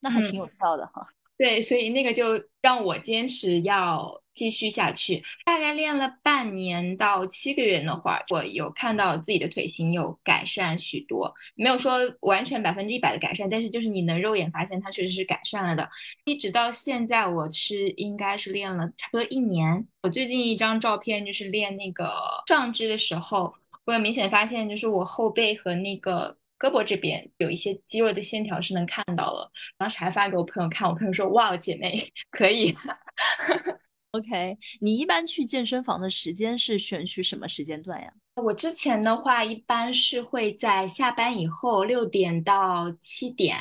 [0.00, 1.02] 那还挺有效的哈。
[1.36, 5.20] 对，所以那个就让我坚持要继续下去。
[5.44, 15.88] 大概练了半年到七个月的话，我有看到自己的腿型有改善许多，没有说完全百分之一百的改善，但是就是你能肉眼发现它确实是改善了的。
[16.24, 19.84] 一直到现在，我是应该是练了差不多一年。
[20.02, 22.14] 我最近一张照片就是练那个
[22.46, 23.52] 上肢的时候，
[23.86, 26.36] 我有明显发现，就是我后背和那个。
[26.64, 32.74] 胳膊这边有一些肌肉的线条是能看到了，当时还发给我朋友看，我朋友说：“哇，姐妹可以。
[34.12, 38.10] ”OK，你一般去健身房的时间是选取什么时间段呀？
[38.36, 43.58] 我之前的话一般是会在下班以后六点到七点，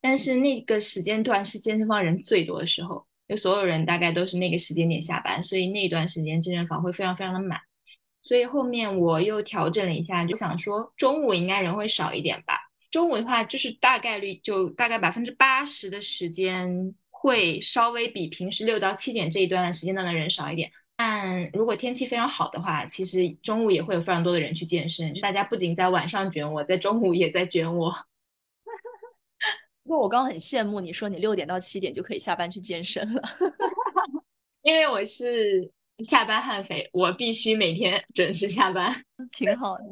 [0.00, 7.60] 但是那个时间段是健身房人最多的时候，就所有人大概都是那个时间点下班，所以那段时间健身房会非常非常的满。
[8.26, 12.58] 所以后面我又调整了一下，就想说中午应该人会少一点吧。
[12.90, 20.68] 中午的话，就是大概率就大概百分之八十的时间会稍微比平时六到七点这一段时间段的人少一点。
[20.96, 25.14] 但如果天气非常好的话，其实中午也会有非常多的人去健身。
[25.14, 27.94] 就大家不仅在晚上卷我，在中午也在卷我。
[29.84, 33.22] 不过我刚刚很羡慕你说你六点到七点就可以下班去健身了，
[34.62, 35.70] 因为我是。
[36.04, 39.84] 下班悍匪，我必须每天 准时下班， 挺好的。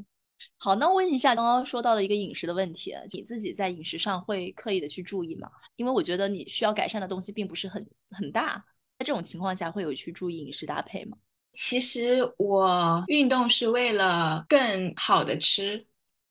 [0.58, 5.50] 好，那问一下刚刚说到的一个饮食的问题，你自己在饮食上会刻意的去注意吗？
[5.76, 8.64] 因为我觉得你需要改善的东西并不是很很大，
[8.98, 11.16] 在这种情况下会有去注意饮食搭配吗？
[11.52, 15.80] 其实我运动是为了更好的吃，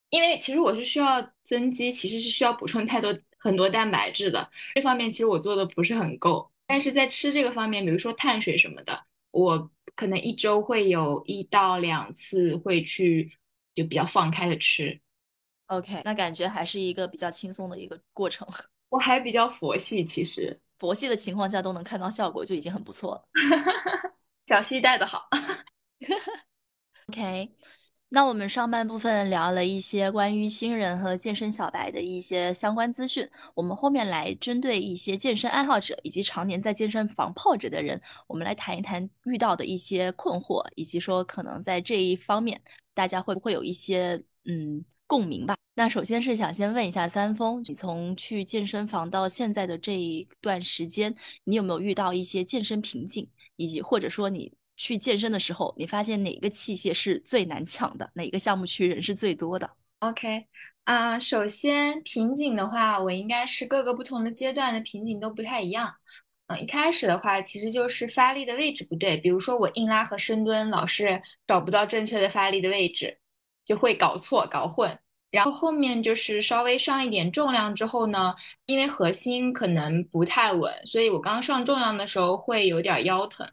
[0.10, 6.52] 因为其实我是需要增肌，其实是需要补充太多很多蛋白质的，这方面其实我做的不是很够。
[6.68, 9.04] 但是在吃这个方面，比如说碳水什么的。
[9.34, 13.30] 我可能一周会有一到两次会去，
[13.74, 15.02] 就比较放开的吃。
[15.67, 18.48] OK，那感觉还是一个比较轻松的一个过程。
[18.89, 23.28] 我还比较佛系，其实佛系的情况下都能看到效果，就已经很不错了。
[24.46, 25.28] 小西带的好。
[27.10, 27.52] OK。
[28.15, 42.62] 那我们上半部分聊了一些关于新人和健身小白的一些相关资讯，我们后面来针对一些健身爱好者以及常年在健身房泡着的人，我们来谈一谈遇到的一些困惑，以及说可能在这一方面
[42.93, 45.56] 大家会不会有一些嗯共鸣吧。
[45.73, 54.54] 那首先是想先问一下三丰，你从去健身房到现在的这一段时间，你有没有遇到一些健身瓶颈，以及或者说你。
[54.76, 58.10] 去健身的时候，你发现哪个器械是最难抢的？
[58.16, 60.46] 哪个项目区人是最多的？OK，
[60.84, 65.94] 啊，首先瓶颈的话，我应该是各个不同的阶段的瓶颈都不太一样。
[66.48, 73.18] 嗯，一开始的话，其实就是发力的位置不对，比如说我硬拉和深蹲老是找不到正确的发力的位置，
[73.64, 75.00] 就会搞错、搞混。
[75.32, 83.50] 然后后面就是稍微上一点重量之后呢，因为核心可能不太稳，所以我刚上重量的时候会有点腰疼。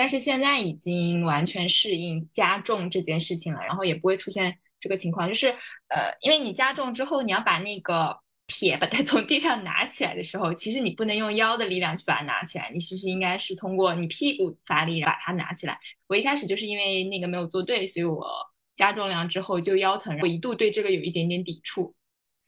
[0.00, 5.28] 但是现在已经完全适应加重这件事情了，然后也不会出现这个情况。
[5.28, 5.48] 就是
[5.88, 15.78] 呃，因为你加重之后，你要把那个铁把它从地上拿起来的时候，其实你不能用腰的力量去把它拿起来，你其实应该是通过你屁股发力把它拿起来。
[16.06, 18.26] 我一开始就是因为那个没有做对，所以我
[18.74, 21.94] 加重量之后就腰疼，我一度对这个有一点点抵触。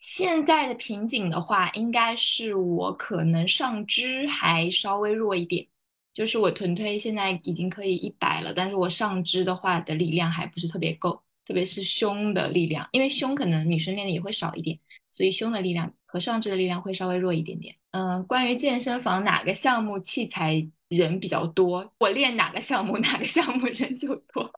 [0.01, 5.67] 现在的瓶颈的话，应该是我可能上肢还稍微弱一点。
[6.15, 14.79] 就是我臀推现在已经可以一百了，但是我上肢的话的力量还不是特别够，特别是胸的力量，因为胸可能女生练的也会少一点，
[15.11, 17.75] 所以胸的力量和上肢的力量会稍微弱一点点。
[17.93, 24.53] 嗯，关于健身房哪个项目器材人比较多，我练哪个项目 哪个项目人就多。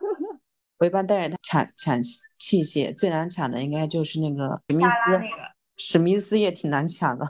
[0.78, 2.02] 我一般带着他抢抢
[2.38, 4.90] 器械，最难抢的应该就是那个史密斯，
[5.76, 7.26] 史密斯也挺难抢的。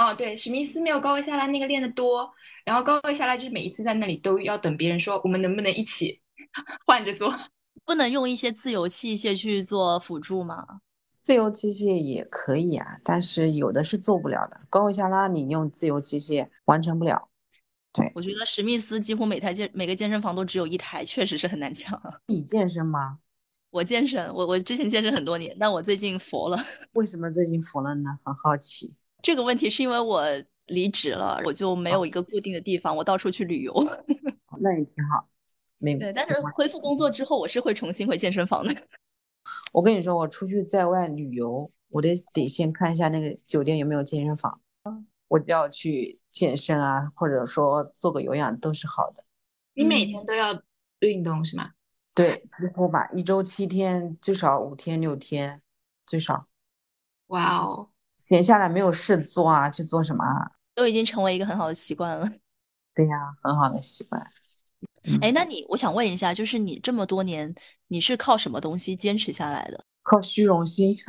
[0.00, 2.32] 哦，对，史密斯没有高位下拉那个练的多，
[2.64, 6.18] 然后高位下拉就是每一次在那里都要等别人说我们能不能一起
[6.86, 7.34] 换着做，
[7.84, 10.80] 不能用一些自由器械去做辅助吗？
[11.20, 14.58] 自由器械也可以啊，但是有的是做不了的。
[14.70, 17.28] 高位下拉你用自由器械完成不了。
[17.92, 22.00] 对，我觉得史密斯几乎每台健每个健身房都只有一台，确实是很难抢。
[22.24, 23.18] 你健身吗？
[23.68, 26.58] 我健身，我我之前健身很多年，但我最近佛了。
[26.92, 28.18] 为什么最近佛了呢？
[28.24, 28.94] 很好奇。
[29.22, 30.24] 这个问题是因为我
[30.66, 33.72] 离职了，我就没有一个固定的地方，我到处去旅游。
[34.60, 35.28] 那也挺好。
[35.78, 38.74] 没对，但是恢复工作之后，我是会重新回健身房的。
[39.72, 44.60] 我跟你说，我出去在外旅游，我得得先看一下那个酒店有没有健身房。
[45.28, 49.24] 我就要去健身啊，或者说做个有氧都是好的。
[49.74, 50.60] 你每天都要
[50.98, 51.70] 运动是吗？
[52.14, 55.62] 对，几乎吧，一周七天，最少五天六天，
[56.04, 56.48] 最少。
[57.28, 57.90] 哇哦，
[58.30, 60.52] 闲下来没有事做啊，去做什么啊？
[60.76, 62.30] 都已经成为一个很好的习惯了。
[62.94, 64.22] 对呀，很好的习惯。
[65.20, 67.52] 哎，那你，我想问一下，就是你这么多年，
[67.88, 69.84] 你是靠什么东西坚持下来的？
[70.04, 70.94] 靠虚荣心。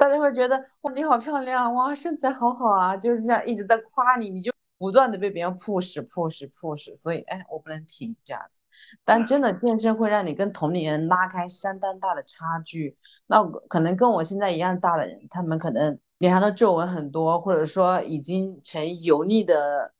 [0.00, 8.61] 大家会觉得哇，你好漂亮，哇，身材好好啊，就是这样一直在夸你，你就不断的被别人 push push push，所以哎，我不能停这样子。
[9.04, 12.96] 但真的健身会让你跟同龄人拉开相当大的差距。
[13.26, 19.92] 那可能跟我现在一样大的人，他们可能脸上的皱纹很多，或者说已经成油腻的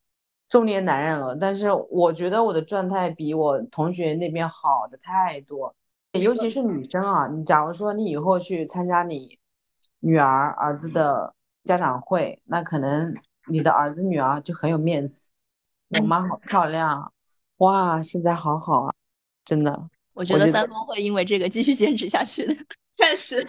[0.49, 1.37] 中年男人了。
[1.37, 5.75] 但是我觉得我的状态比我同学那边好的太多，
[6.13, 7.27] 尤其是女生啊。
[7.27, 9.39] 你假如说你以后去参加你
[10.01, 13.15] 女儿儿子的家长会，那可能
[13.49, 15.31] 你的儿子女儿就很有面子。
[15.89, 17.13] 我妈好漂亮。
[17.63, 18.95] 哇，身材好好啊，
[19.45, 19.89] 真的。
[20.15, 22.55] 我觉得三丰会因为这个继续坚持下去的。
[22.97, 23.47] 确实，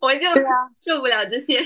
[0.00, 0.28] 我就
[0.76, 1.60] 受不了这些，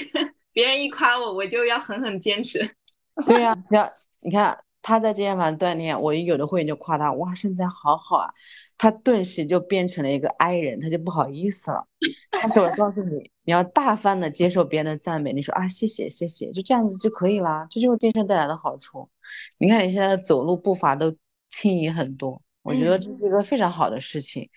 [0.53, 2.59] 别人一夸我，我就要狠狠坚持。
[3.26, 8.30] 对呀，要你看他在健身房锻炼，我有的会员就夸他，哇，身材好好啊，
[8.78, 11.86] 他顿时就变成了一个 I 人，他就不好意思了。
[12.30, 19.11] 但是我告诉你，你要大方的接受别人的赞美，你说啊，谢谢谢谢，就这样子就可以啦，这就是健身带来的好处。
[19.59, 21.14] 你看你现在走路步伐都。
[21.53, 24.48] 轻盈很多，我觉得这是一个非常好的事情，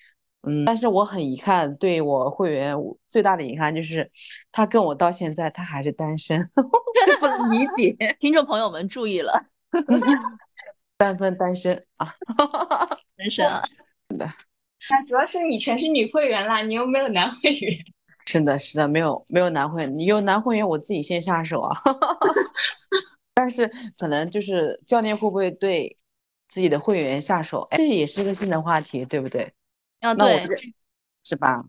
[0.42, 2.76] 嗯，但是我很遗憾，对我会员
[3.08, 4.10] 最大的遗憾就是
[4.52, 6.50] 他跟我到现在他还是单身，
[7.20, 7.96] 不能理解。
[8.20, 9.46] 听众朋友们注意了，
[10.98, 12.08] 单分单身啊，
[13.18, 13.62] 单身啊，
[14.10, 14.32] 是的。
[14.90, 17.78] 那主要是你全是女会员啦，你又没有男会员。
[18.26, 21.76] 是的，是的，没有没有男会员，你有男会员我自己先下手啊。
[23.34, 25.98] 但是可能就是教练会不会对？
[26.48, 29.54] 自己的会员下手，哎，这也是一个新的话题，对不对？
[30.00, 30.48] 啊，对，
[31.24, 31.66] 是吧？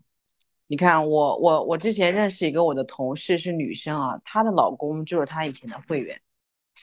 [0.67, 6.21] 你看，我我我之前认识一个我的同事是女生啊，她的老公就是她以前的会员，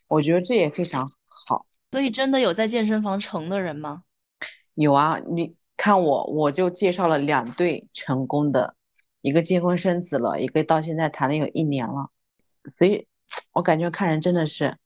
[0.08, 1.66] 我觉得这也非常好。
[1.92, 4.02] 所以真的有在健身房成的人吗？
[4.74, 8.74] 有啊，你看我我就介绍了两对成功的，
[9.20, 12.10] 一个结婚生子了，一个到现在谈了有一年了，
[12.76, 13.06] 所以
[13.52, 14.78] 我感觉看人真的是。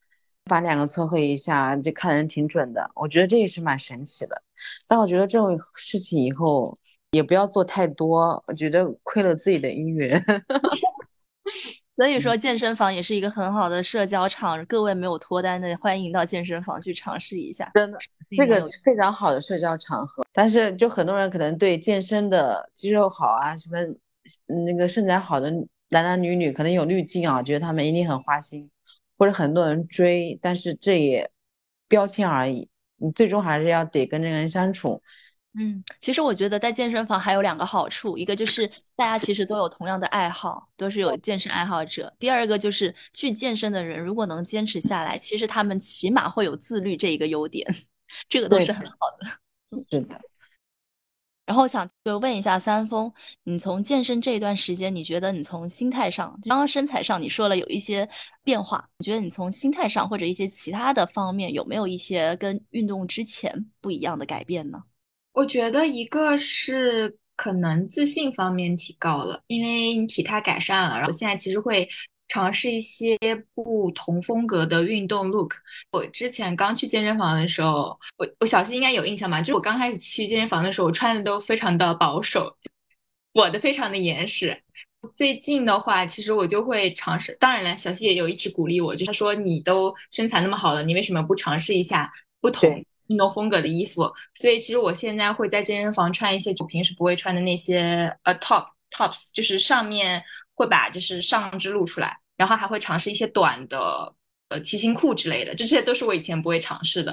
[0.48, 2.90] 把两个撮合一下，就看人挺准的。
[2.94, 4.42] 我觉得这也是蛮神奇的。
[4.86, 6.76] 但我觉得这种事情以后
[7.12, 10.24] 也不要做太多，我觉得亏了自己的姻缘。
[11.94, 14.64] 所以说，健身房也是一个很好的社交场。
[14.66, 17.68] 各位没有脱单的，欢迎到健身房去尝试一下。
[17.74, 17.98] 真的，
[18.36, 20.24] 这个是非常好的社交场合。
[20.32, 23.78] 但是，就很多人可能对健身的肌肉好啊，什么
[24.46, 25.50] 那个身材好的
[25.90, 28.70] 男男女女可能有滤镜啊，觉得他们一定很花心。
[29.18, 31.30] 或者很多人追，但是这也
[31.88, 32.70] 标签而已。
[32.96, 35.02] 你最终还是要得跟这个人相处。
[35.58, 42.14] 嗯，其实我觉得在健身房还有两个好处，一个就是大家其实都有同样的爱好，都是有健身爱好者。
[42.18, 47.66] 第二个就是去健身的人如果能坚持下来，其实他们起码会有自律这一个优点，
[48.28, 49.82] 这个都是很好的。
[49.90, 50.20] 是的。
[51.48, 53.10] 然后想就问一下三丰，
[53.44, 58.06] 你从健身这一段时间，你觉得你从心态上，刚刚身材上你说了有一些
[58.44, 64.82] 变化，你觉得你从心态上或者一些其他的方面有没有一些跟运动之前不一样的改变呢？
[65.32, 71.88] 我觉得一个是可能自信方面提高了，因为你体态改善了，然后现在其实会。
[72.28, 73.16] 尝试一些
[73.54, 75.54] 不同风格的运动 look。
[75.90, 79.40] 我之前刚去健身房的时候，我我小新应该有印象吧？
[79.40, 82.54] 就是我刚开始去健身房的时候，我穿的都非常的保守，
[83.32, 84.62] 裹得非常的严实。
[85.14, 87.36] 最近的话，其实我就会尝试。
[87.40, 94.12] 当然了，小西也有一直鼓励我，就是说你都身材那么好了，你为什么不尝试一下不同运动风格的衣服？
[94.34, 100.22] 所以其实我现在会在健身房穿一些我平时不会穿的那些呃 top tops，就是上面。
[100.58, 104.12] 会把就是上肢露出来，然后还会尝试一些短的
[104.48, 107.12] 呃骑行裤之类的，这些都是我以前不会尝试的。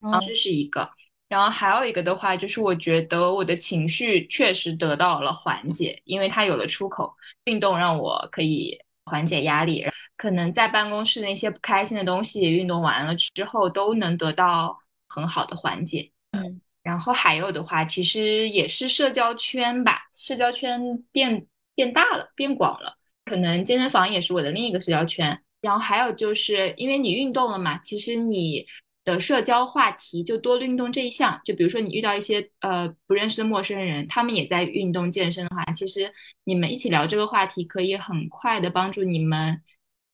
[0.00, 0.90] 啊，这是一个。
[1.28, 7.14] 然后还有一个的话，就是我觉得我的情绪确实得到了缓解，因为它有了出口。
[7.44, 9.84] 运动让我可以缓解压力，
[10.16, 14.78] 可能在办公室的那些不开心的东西，运动完了之后都能得到
[15.08, 16.10] 很好的缓解。
[16.30, 16.58] 嗯。
[16.82, 20.80] 然后还有的话，其实也是社交圈吧，社交圈
[21.12, 21.46] 变
[21.78, 22.96] 变大了，变广了。
[23.24, 25.40] 可能健身房也是我的另一个社交圈。
[25.60, 28.66] 然后还有就是因为你运动了嘛，其实你
[29.04, 31.40] 的社交话题就多运动这一项。
[31.44, 36.12] 就比如说你遇到一些呃不认识的陌生人，他们也在运动健身的话，其实
[36.42, 39.62] 你们一起聊这个话题，可以很快的帮助你们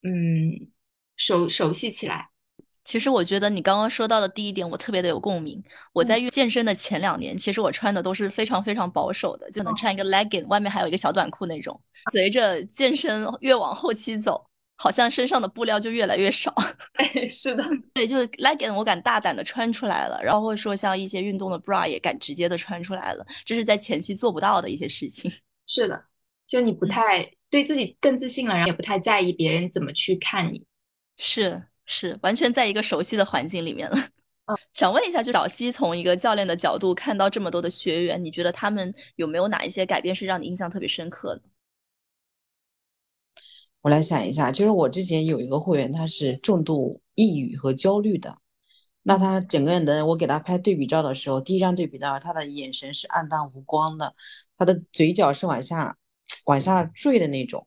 [0.03, 0.69] 嗯
[1.17, 2.29] 熟熟悉起来。
[2.85, 5.63] 其实我觉得你刚刚说到的第一点，我特别的有共鸣。
[5.93, 11.81] 我在健身的前两年，其实我穿的都是非常非常保守的，就能穿一个 legging，外面还有一个小短裤那种。
[12.13, 16.55] 随着健身越往后期走，好像身上的布料就越来越少。
[17.27, 17.65] 是的，
[17.95, 25.33] 对，就是 legging 我敢大胆的穿出来了，然后或者说像一些运动的 bra 也敢直接的穿出来了，这是在前期做不到的一些事情。
[25.67, 26.05] 是的，
[26.47, 30.67] 就你不太对自己更自信了，然后也不太在意别人怎么去看你。
[31.17, 31.63] 是。
[31.87, 33.97] 是完全在一个熟悉的环境里面了。
[34.47, 41.43] 嗯， 想问一下，就小西从一个教练的角度看到这么多的学员，你觉得他们有没有哪一些改变是让你印象特别深刻的？
[43.81, 48.39] 我来想一下，就是我之前有一个会员，他是重度抑郁和焦虑的。
[49.03, 54.15] 那他整个人的，我给他拍对比照的时候，第一张对比照，他的眼神是暗淡无光的，
[54.59, 55.97] 他的嘴角是往下
[56.45, 57.67] 往下坠的那种。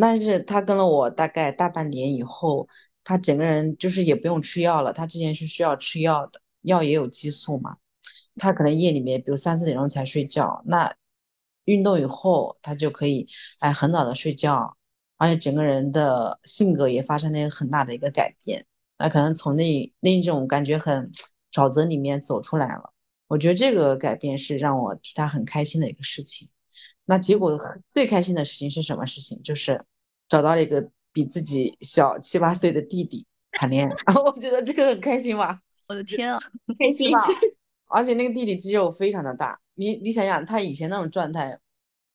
[0.00, 2.68] 但是他跟了我大概大半年以后。
[3.04, 7.76] 他整个人就是也不用吃药了，他之前是需要吃药的，药也有激素嘛。
[8.36, 10.96] 他可能夜里面，比如三四点钟才睡觉，那
[11.66, 13.28] 运动以后他就可以
[13.58, 14.78] 哎很早的睡觉，
[15.18, 18.64] 而且整个人的性格也发生了一个很大的一个改变。
[18.96, 21.12] 那可能从那那种感觉很
[21.52, 22.94] 沼泽里面走出来了。
[23.26, 26.48] 我觉得这个改变是让我替他很开心的一个事情。
[27.04, 27.58] 那结果
[27.92, 29.42] 最开心的事情是什么事情？
[29.42, 29.84] 就是
[30.26, 30.90] 找到了一个。
[31.14, 35.62] 比自己小七八岁的弟弟谈恋爱，然 后我觉得这个很开心吧？
[35.88, 36.38] 我的天啊，
[36.78, 37.20] 开心吧？
[37.86, 41.60] 而且那个弟弟肌肉非常的大，你你想想他以前那种状态，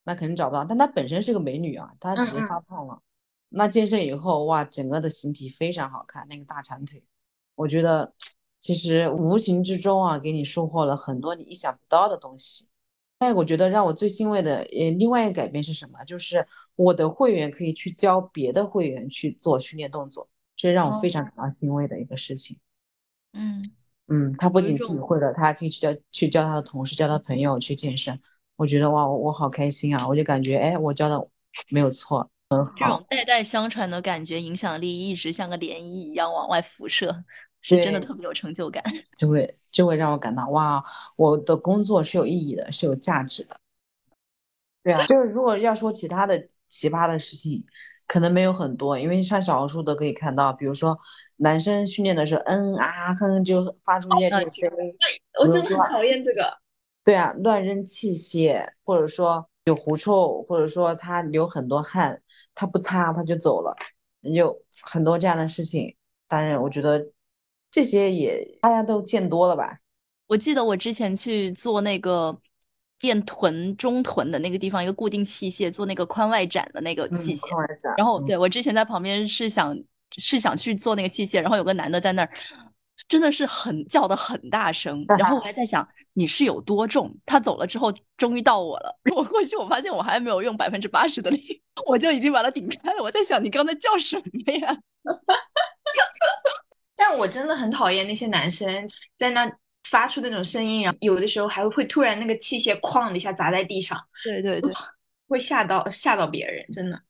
[0.04, 0.66] 那肯定找不到。
[0.66, 3.02] 但他本身是个美女啊，她只是发胖了。
[3.48, 7.04] 那健身以后，哇，整个的形体非常好看，那个大长腿，
[7.56, 8.14] 我觉得
[8.60, 12.69] 其实无形之中啊，给你收获了很多你意想不到的东西。
[13.20, 16.04] 哎，我觉得让我最欣慰的，呃，另外一个改变是什么？
[16.06, 22.58] 就是我的会员可以去教别的会员去做训练动作，这是让我非常感到欣慰的一个事情。
[23.34, 23.64] 嗯
[24.08, 28.20] 嗯，他不仅自己会了，他还可以去教去教他的同事、教他朋友去健身。
[28.56, 30.08] 我觉得哇，我好开心啊！
[30.08, 31.30] 我就感觉哎，我教的
[31.70, 32.74] 没有错，很好。
[32.76, 37.24] 这种代代相传的感觉，影响力一直像个涟漪一样往外辐射。
[37.62, 38.84] 是真的特别有成就感，
[39.18, 40.84] 就会就会让我感到哇，
[41.16, 43.60] 我的工作是有意义的，是有价值的。
[44.82, 47.66] 对啊，就是如果要说其他的奇葩的事情，
[48.08, 50.98] 可能没有很多，因为上小红书都可以看到，比如说
[51.36, 56.58] 男生训练的时候，嗯啊哼就发出一些这个声音，对我真的很讨厌这个。
[57.04, 62.22] 对啊，乱扔器械，或者说有狐臭，或者说他流很多汗，
[62.56, 63.76] 他不擦他就走了，
[64.22, 65.98] 有很多这样的事情。
[66.30, 67.12] 当然，我觉得。
[67.72, 69.80] 这些也大家都见多了吧？
[70.28, 72.40] 我记得我之前去做那个
[73.02, 77.48] 练臀中臀的那个地方，一个固定器械做那个髋外展的那个器械。
[77.98, 79.78] 然后对我之前在旁边是想
[80.18, 82.30] 是想去做那个器械，然后有个男的在那儿，
[83.08, 85.06] 真的是很叫的很大声。
[85.18, 87.16] 然后我还在想你是有多重？
[87.26, 89.00] 他走了之后，终于到我了。
[89.16, 93.02] 我过去，我发现我还没有用百分之八十的力，我就已经把它顶开了。
[93.02, 94.78] 我在想你刚才叫什么呀？
[97.02, 98.68] 但我真的很讨厌那些男生
[99.18, 99.50] 在那
[99.90, 104.70] 发出那种声音，然后有的时候还会突然那个器械哐的一下砸在地上，对对对，
[105.30, 107.02] 会吓到吓到别人，真的。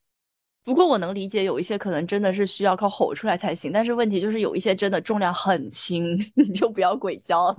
[0.63, 7.57] 不过我能理解，有一些可能真的是需要靠吼出来才行，但是问题就是有一些真的重量很轻， 你就不要鬼叫了。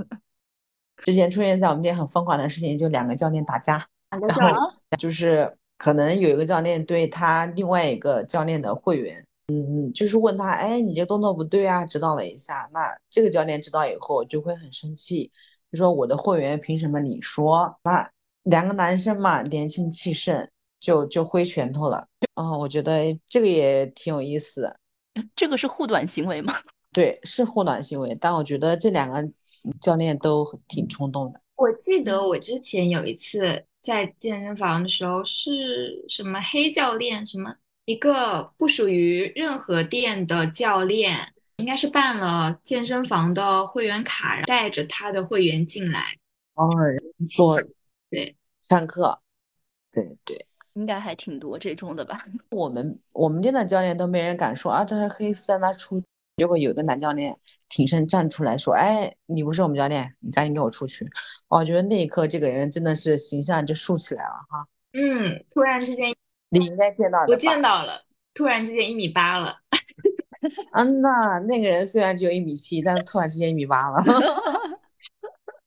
[1.02, 4.20] 之前出现在我们店很疯狂的事情，就两个教练打架，然
[4.54, 9.26] 后就是可能有一个教练对他另外一个教练的会员。
[9.51, 12.70] 嗯，就是问他，哎，你这动作不对啊，指导了一下。
[12.72, 15.32] 那这个教练指导以后就会很生气，
[15.72, 17.78] 就说我的会员凭什么你说？
[17.82, 18.09] 那
[18.44, 20.48] 两个男生嘛，年轻气盛，
[20.78, 22.07] 就就挥拳头了。
[22.36, 24.76] 嗯，我觉得这个也挺有意思。
[25.34, 26.55] 这个是护短行为吗？
[26.92, 29.28] 对，是护短行为，但我觉得这两个
[29.80, 31.40] 教练都挺冲动的。
[31.57, 37.55] 我记得我之前有一次在健身房的时候，是什么黑教练什么？
[37.91, 46.16] 一个不属于任何店的教练，应该是办了健身房的会员卡，带着他的会员进来
[46.55, 46.70] 哦，
[47.26, 47.61] 做
[48.09, 48.36] 对
[48.68, 49.18] 上课，
[49.91, 52.24] 对对，应该还挺多这种的吧。
[52.53, 56.01] 我们我们店的教练都没人敢说啊，这是黑丝让他出。
[56.36, 57.36] 结果有个男教练
[57.68, 61.11] 挺身站出来说：“哎，你不是我们教练，你赶紧给我出去。”
[61.51, 64.68] 我觉得那一刻这个人真的是形象就竖起来了哈。
[64.93, 66.14] 嗯，突然之间，
[66.51, 67.24] 你应该见到了。
[67.28, 69.61] 我见到了，突然之间一米八了。
[70.72, 74.03] 嗯呐，那个人虽然只有一米七，但是突然之间一米八了。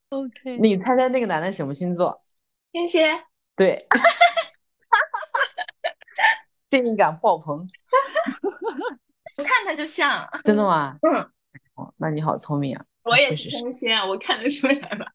[0.10, 2.24] OK，你猜猜那个男的什么星座？
[2.72, 3.24] 天蝎。
[3.56, 3.88] 对。
[6.70, 7.58] 正义感爆棚。
[9.38, 10.28] 我看他就像。
[10.44, 10.98] 真的吗？
[11.02, 11.14] 嗯。
[11.76, 12.86] 哦，那你好聪明啊。
[13.04, 15.06] 我也是天蝎啊，我看得出来吧。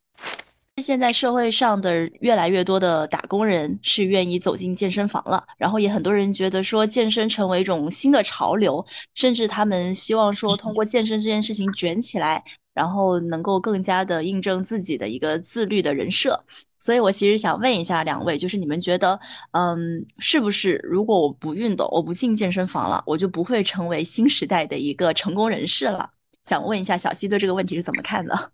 [0.80, 12.42] 现在社会上的越来越多的打工人是愿意走进健身房了，然后也很多人觉得说健身成为一种新的潮流，甚至他们希望说通过健身这件事情卷起来，
[12.74, 16.44] 然后能够更加的印证自己的一个自律的人设。
[16.78, 19.18] 所以我其实想问一下两位，就是你们觉得，
[19.50, 26.08] 嗯，是不是如果我不运动，我不进健身房了，我就不会成为新时代的一个成功人士了？
[26.44, 28.52] 想问一下小西对这个问题是怎么看的？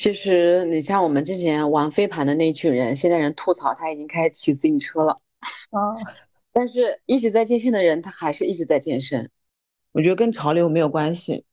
[0.00, 5.20] 其实你像我们之前玩飞盘的那群人，现在人吐槽他已经开始骑自行车了。
[5.68, 5.92] 啊，
[6.52, 9.30] 但是一直在健身的人，他还是一直在健身。
[9.92, 11.44] 我觉得跟潮流没有关系。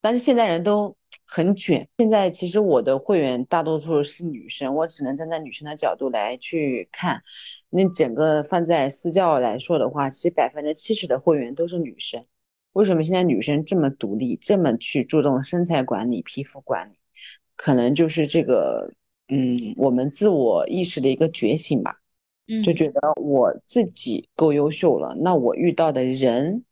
[0.00, 1.88] 但是现在人都很卷。
[1.96, 7.22] 现在其实我的会员大多数是女生，我只能站在女生的角度来去看。
[7.70, 12.26] 那整个放在私教来说的话，其实百分之七十的会员都是女生。
[12.72, 16.96] 为什么现在女生这么独立，这么去注重身材管理、皮肤管理？
[17.56, 18.94] 可能就是这个，
[19.28, 22.00] 嗯，我们自我意识的一个觉醒吧，
[22.46, 26.64] 嗯，就觉得我自己够优秀了，那我遇到的人，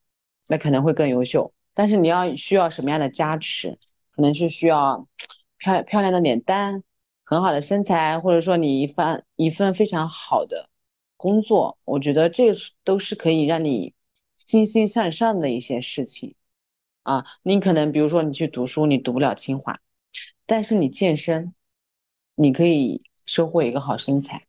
[0.48, 1.52] 那可能会更优秀。
[1.74, 3.78] 但是你要需要什么样的加持？
[4.10, 5.08] 可能是需要
[5.56, 6.84] 漂漂亮的脸蛋，
[7.24, 10.68] 很好的身材，或者说你一番一份非常好的
[11.16, 12.52] 工作，我觉得这
[12.84, 13.94] 都是可以让你
[14.36, 16.34] 欣欣向上的一些事情
[17.04, 17.24] 啊。
[17.42, 19.80] 你可能比如说你去读书，你读不了清华。
[20.46, 21.52] 但是你健身，
[22.34, 24.42] 你可以收获一个好身材。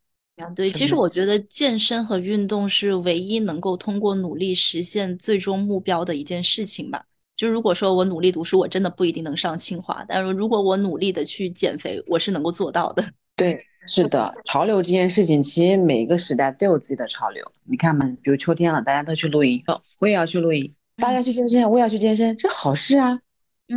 [0.56, 7.06] 对，其实我觉得健身和运动是唯一能够通过努力实现最终目标的一件事情吧。
[7.36, 13.04] 就如果说我努力读书，我真的不一定能上清华，但是如果我努力的去减肥，我是能够做到的。
[13.38, 17.44] 对，是的，潮流这件事情，其实每一个时代都有自己的潮流。
[17.64, 19.64] 你看嘛，比如秋天了，大家都去露营，
[20.00, 23.20] 我也要去露营；大家去健身，我也要去健身，这好事啊。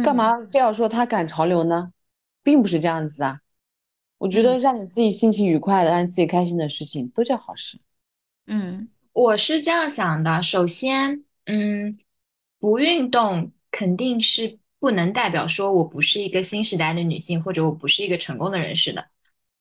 [0.03, 1.91] 干嘛非要说他赶潮流呢？
[2.47, 3.41] 并不是这样子啊，
[4.19, 7.77] 我觉得让你自己心情愉快的、让你自己开心的事情都叫好事。
[8.47, 10.41] 嗯，我是这样想的。
[10.45, 11.93] 首先，嗯，
[12.61, 19.05] 不运动肯定是不能代表说我不是一个新时代的女性，或者我不是一个成功的人士的。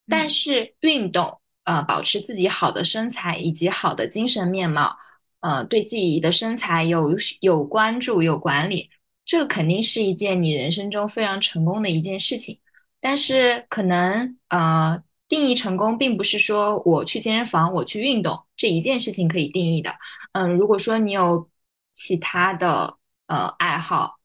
[0.07, 4.95] 但是运动，呃，保持自己好的身材以及好的精神面貌，
[5.39, 8.91] 呃，对自己的身材有有关注、有管理，
[9.25, 12.59] 这个肯定是一件你人生中非常成功的一件事情。
[13.07, 19.93] 但是可能呃，定义成功并不是说我去健身房，我去运动这一件事情可以定义的。
[20.31, 21.47] 嗯，如果说你有
[21.93, 22.97] 其他的
[23.27, 24.15] 呃爱好，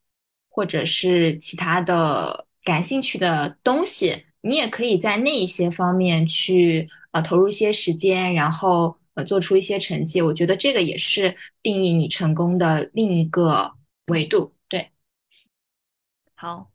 [0.49, 10.23] 或者是其他的感兴趣的东西，你也可以在那一些方面去呃投入一些时间，然后呃做出一些成绩。
[10.23, 13.75] 我觉得这个也是定义你成功的另一个
[14.07, 14.55] 维度。
[14.71, 14.91] 对，
[16.35, 16.71] 好。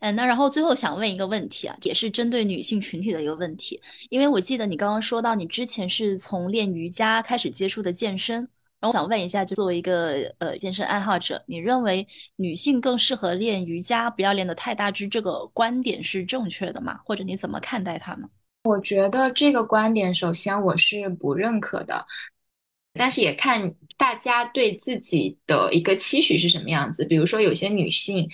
[0.00, 3.78] 嗯，那然后最后想问一个问题啊，也是针对女性群体的一个问题，
[4.08, 8.36] 因为我记得你刚刚说到你之前是从练瑜伽开始接触的健身，
[8.80, 16.98] 然后我想问一下，就作为一个呃健身爱好者，你认为女性更适合练瑜伽，不要练得太大只，这个观点是正确的吗？
[17.04, 18.26] 或者你怎么看待它呢？
[18.64, 22.06] 我觉得这个观点，首先我是不认可的，
[22.94, 28.26] 但是也看大家对自己的一个期许是什么样子，比如说有些女性。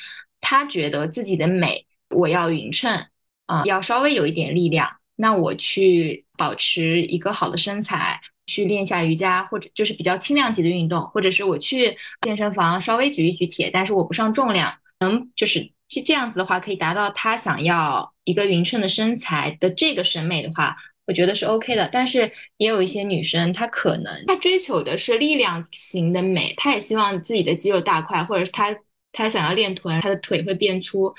[0.49, 3.05] 她觉得自己的美，我要匀称
[3.47, 4.89] 啊，要稍微有一点力量。
[5.17, 20.77] 那我去保持一个好的身材，去练下瑜伽，或者就是比较轻量级的运动，或者是我去健身房稍微举一举铁，但是我不上重量，能就是这这样子的话，可以达到她想要一个匀称的身材的这个审美的话，
[21.09, 21.89] 我觉得是 OK 的。
[21.91, 28.73] 但是也有一些女生，她可能她追求的是力量型的美，她也希望自己的肌肉大块，或者是她。
[29.17, 31.15] 他想要练臀，他的腿会变粗，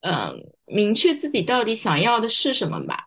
[0.00, 0.34] 嗯，
[0.66, 3.06] 明确自己到底想要的是什么吧。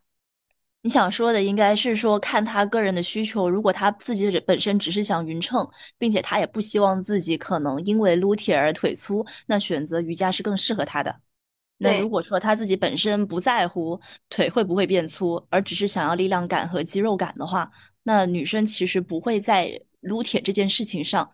[0.82, 3.48] 你想说的应该是说，看他个人的需求。
[3.48, 5.70] 如果他自己本身只是想匀称，
[6.00, 11.22] 并且他也不希望自己可能因为撸铁而腿粗，那选择瑜伽是更适合他的。
[11.78, 17.70] 那如果说他自己本身不在乎腿会不会变粗，而只是想要力量感和肌肉感的话，
[18.02, 21.30] 那女生其实不会在撸铁这件事情上。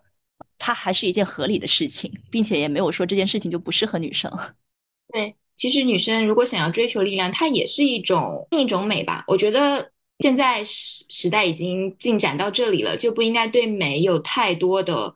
[0.58, 4.32] 它还是一件合理的事情，并且也没有说这件事情就不适合女生。
[5.14, 9.24] 对，其实女生如果想要追求力量，它也是一种另一种美吧。
[9.28, 15.16] 我觉得现在时时代已经进展到这里了，就不应该对美有太多的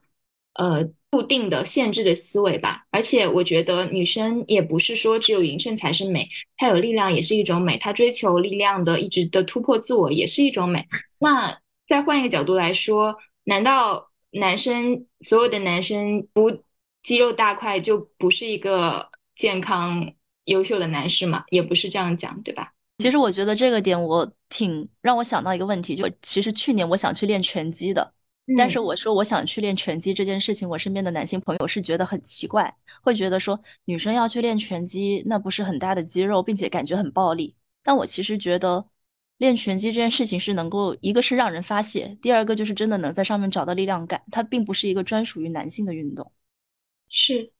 [0.54, 2.86] 呃固定的限制的思维吧。
[2.92, 10.88] 而且我觉得女生也不是说只有匀称才是美，她有力量也是一种美，她追求力量的一直的突破自我也是一种美。
[11.20, 16.64] 那再换一个角度来说，难道男生所有的男生不
[17.04, 20.14] 肌肉大块就不是一个健康
[20.46, 21.44] 优秀的男士嘛？
[21.50, 22.74] 也不是这样讲，对吧？
[23.00, 28.14] 其实我觉得这个点我挺让我想到一个问题，就其实去年我想去练拳击的，
[28.56, 32.72] 但是我说我想去练拳击这件事情，我身边的男性朋友是觉得很奇怪，
[33.02, 37.56] 会觉得说女生要去练拳击，那不是很大的肌肉，并且感觉很暴力。
[37.82, 38.86] 但我其实觉得
[39.42, 46.32] 练拳击这件事情是能够，一个是让人发泄，第二个就是真的能在上面找到力量感，它并不是一个专属于男性的运动。
[47.10, 47.52] 是，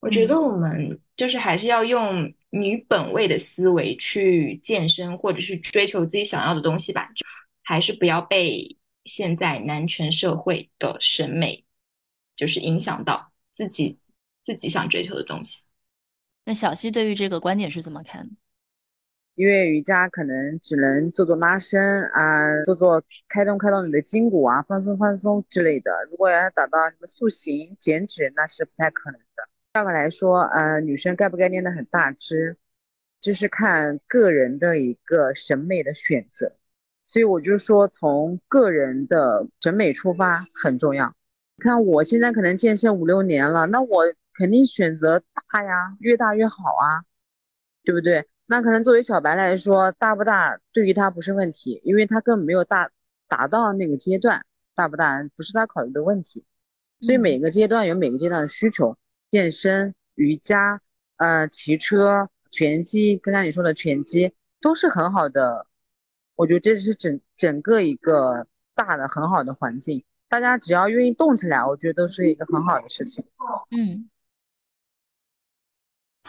[0.00, 2.30] 我觉得我们就是还是要用。
[2.52, 7.24] 女本位的思维去健身，或者是追求自己想要的东西吧，就
[7.62, 11.64] 还是不要被现在男权社会的审美
[12.34, 13.96] 就是影响到自己
[14.42, 15.62] 自己想追求的东西。
[16.44, 18.28] 那小溪对于这个观点是怎么看？
[19.40, 25.90] 因为瑜伽可能只能做做拉伸啊，做做开动开动你的筋骨啊，放松放松之类的。
[26.10, 29.48] 如果要达到什么塑形减脂，那是不太可能的。
[29.72, 32.58] 上面来说，呃，女生该不该练得很大只，
[33.22, 36.52] 就是看个人的一个审美的选择。
[37.02, 41.14] 所以我就说，从个人的审美出发很重要。
[41.56, 44.02] 看我现在可能健身五六年了，那我
[44.34, 47.08] 肯定选择大呀，越大越好啊，
[47.84, 48.28] 对不对？
[48.50, 52.90] 那可能作为小白来说，大不大对于他不是问题，因为他根本没有大
[53.28, 54.44] 达到那个阶段，
[54.74, 56.44] 大不大不是他考虑的问题。
[57.00, 58.98] 所以每个阶段有每个阶段的需求。
[59.30, 60.80] 健身、瑜伽、
[61.16, 65.68] 呃，骑车、拳击，刚刚你说的拳击都是很好的，
[66.34, 73.24] 我觉得这是整整个一个大的很好的环境，大家只要愿意动起来，我觉得都是一个很好的事情。
[73.70, 74.10] 嗯，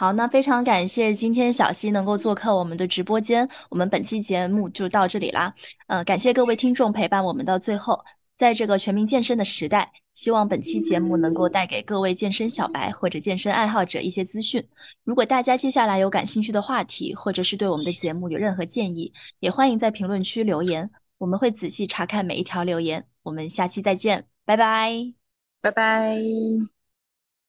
[0.01, 5.53] 好，那非常感谢今天小溪能够做客我们的直播间，我们本期节目就到这里啦。
[5.85, 8.03] 呃，感谢各位听众陪伴我们到最后。
[8.35, 14.67] 在这个全民健身的时代，希望本期节目能够带给各位健身小白或者健身爱好者一些资讯。
[15.03, 20.89] 如果大家接下来有感兴趣的话题，或者是对我们的节目有任何建议，也欢迎在评论区留言，
[21.19, 23.05] 我们会仔细查看每一条留言。
[23.21, 25.13] 我们下期再见，拜拜，
[25.61, 26.80] 拜拜。